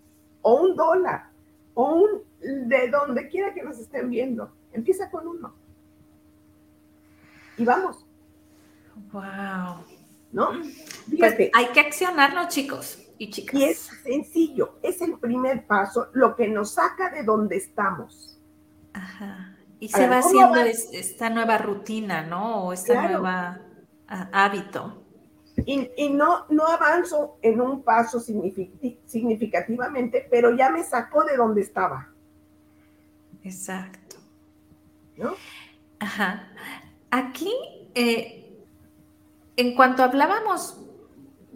[0.41, 1.29] O un dólar.
[1.73, 2.23] O un,
[2.69, 4.51] de donde quiera que nos estén viendo.
[4.71, 5.53] Empieza con uno.
[7.57, 8.05] Y vamos.
[9.11, 9.83] Wow.
[10.31, 10.51] ¿no?
[11.17, 13.59] Pues hay que accionarlo, chicos y chicas.
[13.59, 18.39] Y es sencillo, es el primer paso, lo que nos saca de donde estamos.
[18.93, 19.56] Ajá.
[19.79, 22.65] Y se va haciendo esta nueva rutina, ¿no?
[22.65, 23.61] O esta nueva
[24.07, 25.03] hábito.
[25.65, 32.09] Y, no, no avanzo en un paso significativamente, pero ya me sacó de donde estaba.
[33.43, 34.17] Exacto.
[35.15, 35.33] ¿No?
[35.99, 36.49] Ajá.
[37.09, 37.51] Aquí,
[37.95, 38.55] eh,
[39.55, 40.79] en cuanto hablábamos,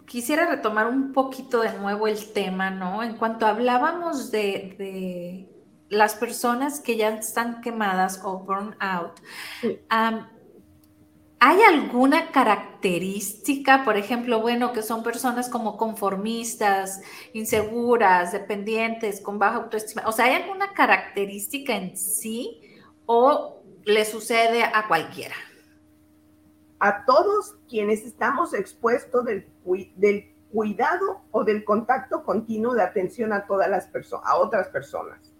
[0.05, 3.03] quisiera retomar un poquito de nuevo el tema, ¿no?
[3.03, 5.47] En cuanto hablábamos de,
[5.91, 9.19] las personas que ya están quemadas o burn out,
[11.39, 17.01] ¿hay alguna característica, por ejemplo, bueno, que son personas como conformistas,
[17.33, 20.03] inseguras, dependientes, con baja autoestima?
[20.07, 22.61] O sea, ¿hay alguna característica en sí
[23.05, 25.35] o le sucede a cualquiera?
[26.81, 29.45] a todos quienes estamos expuestos del,
[29.95, 35.30] del cuidado o del contacto continuo de atención a todas las personas, a otras personas.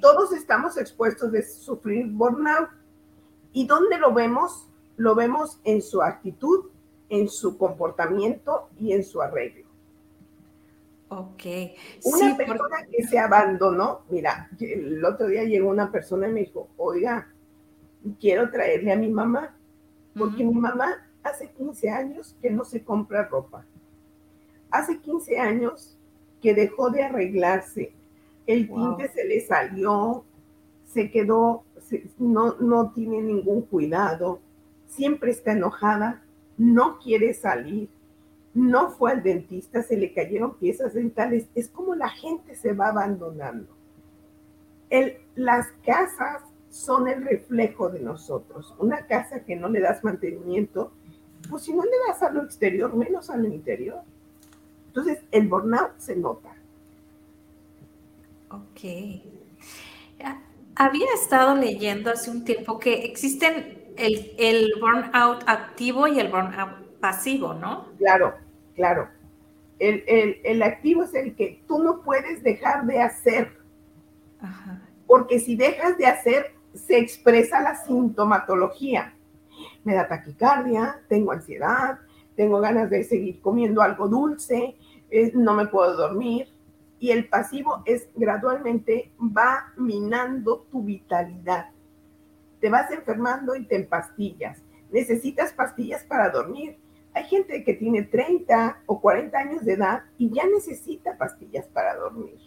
[0.00, 2.70] Todos estamos expuestos de sufrir burnout.
[3.52, 4.68] ¿Y dónde lo vemos?
[4.96, 6.66] Lo vemos en su actitud,
[7.08, 9.66] en su comportamiento y en su arreglo.
[11.08, 11.42] Ok.
[12.04, 16.68] Una persona que se abandonó, mira, el otro día llegó una persona y me dijo,
[16.78, 17.28] oiga,
[18.18, 19.54] quiero traerle a mi mamá
[20.16, 23.64] porque mi mamá hace 15 años que no se compra ropa.
[24.70, 25.98] Hace 15 años
[26.40, 27.94] que dejó de arreglarse.
[28.46, 30.24] El tinte se le salió,
[30.84, 31.64] se quedó,
[32.18, 34.40] no, no tiene ningún cuidado,
[34.86, 36.22] siempre está enojada,
[36.58, 37.88] no quiere salir,
[38.54, 41.46] no fue al dentista, se le cayeron piezas dentales.
[41.54, 43.74] Es como la gente se va abandonando.
[44.90, 48.74] El, las casas son el reflejo de nosotros.
[48.78, 50.92] Una casa que no le das mantenimiento,
[51.48, 54.02] pues si no le das a lo exterior, menos a lo interior.
[54.88, 56.54] Entonces, el burnout se nota.
[58.52, 58.80] Ok.
[60.74, 66.98] Había estado leyendo hace un tiempo que existen el, el burnout activo y el burnout
[67.00, 67.88] pasivo, ¿no?
[67.98, 68.34] Claro,
[68.74, 69.08] claro.
[69.78, 73.58] El, activo es el que tú no puedes dejar de hacer.
[75.06, 79.14] Porque si dejas de hacer, se expresa la sintomatología.
[79.84, 81.98] Me da taquicardia, tengo ansiedad,
[82.36, 84.76] tengo ganas de seguir comiendo algo dulce,
[85.34, 86.51] no me puedo dormir.
[87.02, 91.70] Y el pasivo es gradualmente va minando tu vitalidad.
[92.60, 94.62] Te vas enfermando y te empastillas.
[94.92, 96.78] Necesitas pastillas para dormir.
[97.12, 101.96] Hay gente que tiene 30 o 40 años de edad y ya necesita pastillas para
[101.96, 102.38] dormir.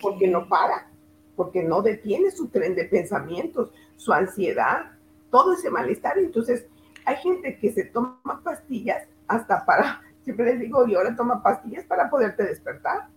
[0.00, 0.90] Porque no para,
[1.36, 4.90] porque no detiene su tren de pensamientos, su ansiedad,
[5.30, 6.18] todo ese malestar.
[6.18, 6.66] Entonces,
[7.04, 11.86] hay gente que se toma pastillas hasta para, siempre les digo, y ahora toma pastillas
[11.86, 13.08] para poderte despertar.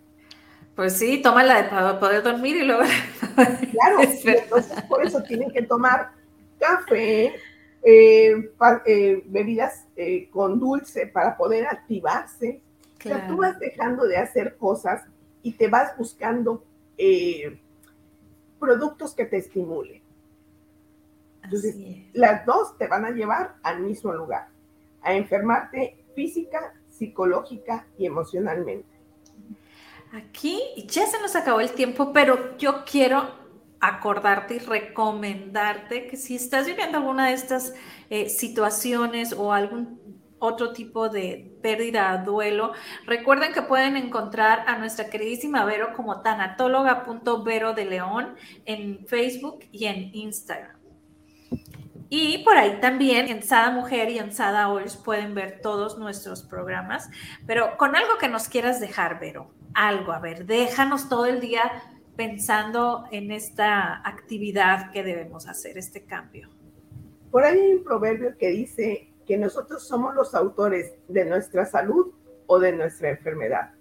[0.77, 2.83] Pues sí, tómala para poder dormir y luego.
[3.71, 6.11] Claro, entonces por eso tienen que tomar
[6.59, 7.33] café,
[7.83, 8.51] eh,
[8.85, 12.61] eh, bebidas eh, con dulce para poder activarse.
[12.99, 15.03] O sea, tú vas dejando de hacer cosas
[15.41, 16.63] y te vas buscando
[18.59, 20.01] productos que te estimulen.
[21.43, 21.75] Entonces,
[22.13, 24.47] las dos te van a llevar al mismo lugar,
[25.01, 28.85] a enfermarte física, psicológica y emocionalmente.
[30.13, 33.27] Aquí ya se nos acabó el tiempo, pero yo quiero
[33.79, 37.73] acordarte y recomendarte que si estás viviendo alguna de estas
[38.11, 39.99] eh, situaciones o algún
[40.37, 42.73] otro tipo de pérdida, duelo,
[43.07, 48.35] recuerden que pueden encontrar a nuestra queridísima Vero como tanatóloga.vero de León
[48.65, 50.80] en Facebook y en Instagram.
[52.13, 56.43] Y por ahí también en Sada Mujer y en Sada Oils pueden ver todos nuestros
[56.43, 57.09] programas,
[57.47, 61.71] pero con algo que nos quieras dejar, Vero, algo, a ver, déjanos todo el día
[62.17, 66.49] pensando en esta actividad que debemos hacer, este cambio.
[67.31, 72.11] Por ahí hay un proverbio que dice que nosotros somos los autores de nuestra salud
[72.45, 73.71] o de nuestra enfermedad.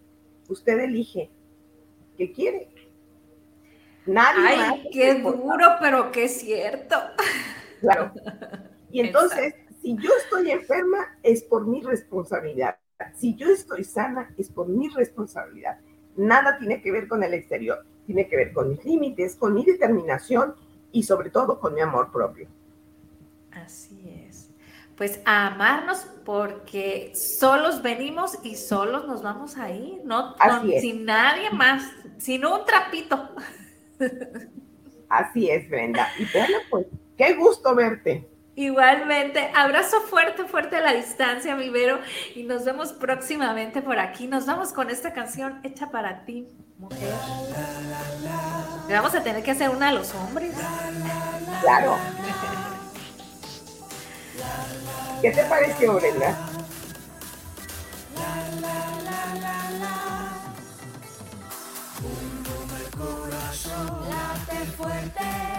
[0.48, 1.32] Usted elige
[2.16, 2.68] qué quiere.
[4.06, 6.94] Nadie Ay, qué duro, pero qué cierto.
[7.80, 8.12] Claro.
[8.92, 12.76] Y entonces, si yo estoy enferma, es por mi responsabilidad.
[13.14, 15.78] Si yo estoy sana, es por mi responsabilidad.
[16.16, 19.64] Nada tiene que ver con el exterior, tiene que ver con mis límites, con mi
[19.64, 20.54] determinación
[20.92, 22.48] y sobre todo con mi amor propio.
[23.52, 24.50] Así es.
[24.96, 30.34] Pues a amarnos porque solos venimos y solos nos vamos a ir, ¿no?
[30.80, 33.30] sin nadie más, sin un trapito.
[35.08, 36.06] Así es, Brenda.
[36.18, 36.86] Y bueno, pues
[37.20, 38.26] Qué gusto verte.
[38.54, 41.98] Igualmente, abrazo fuerte, fuerte a la distancia, mi Vero,
[42.34, 44.26] y nos vemos próximamente por aquí.
[44.26, 46.48] Nos vamos con esta canción hecha para ti,
[46.78, 47.12] mujer.
[48.88, 50.54] Le vamos a tener que hacer una a los hombres.
[51.60, 51.98] Claro.
[55.20, 56.48] ¿Qué te pareció, Brenda?
[62.02, 65.50] Un corazón late fuerte.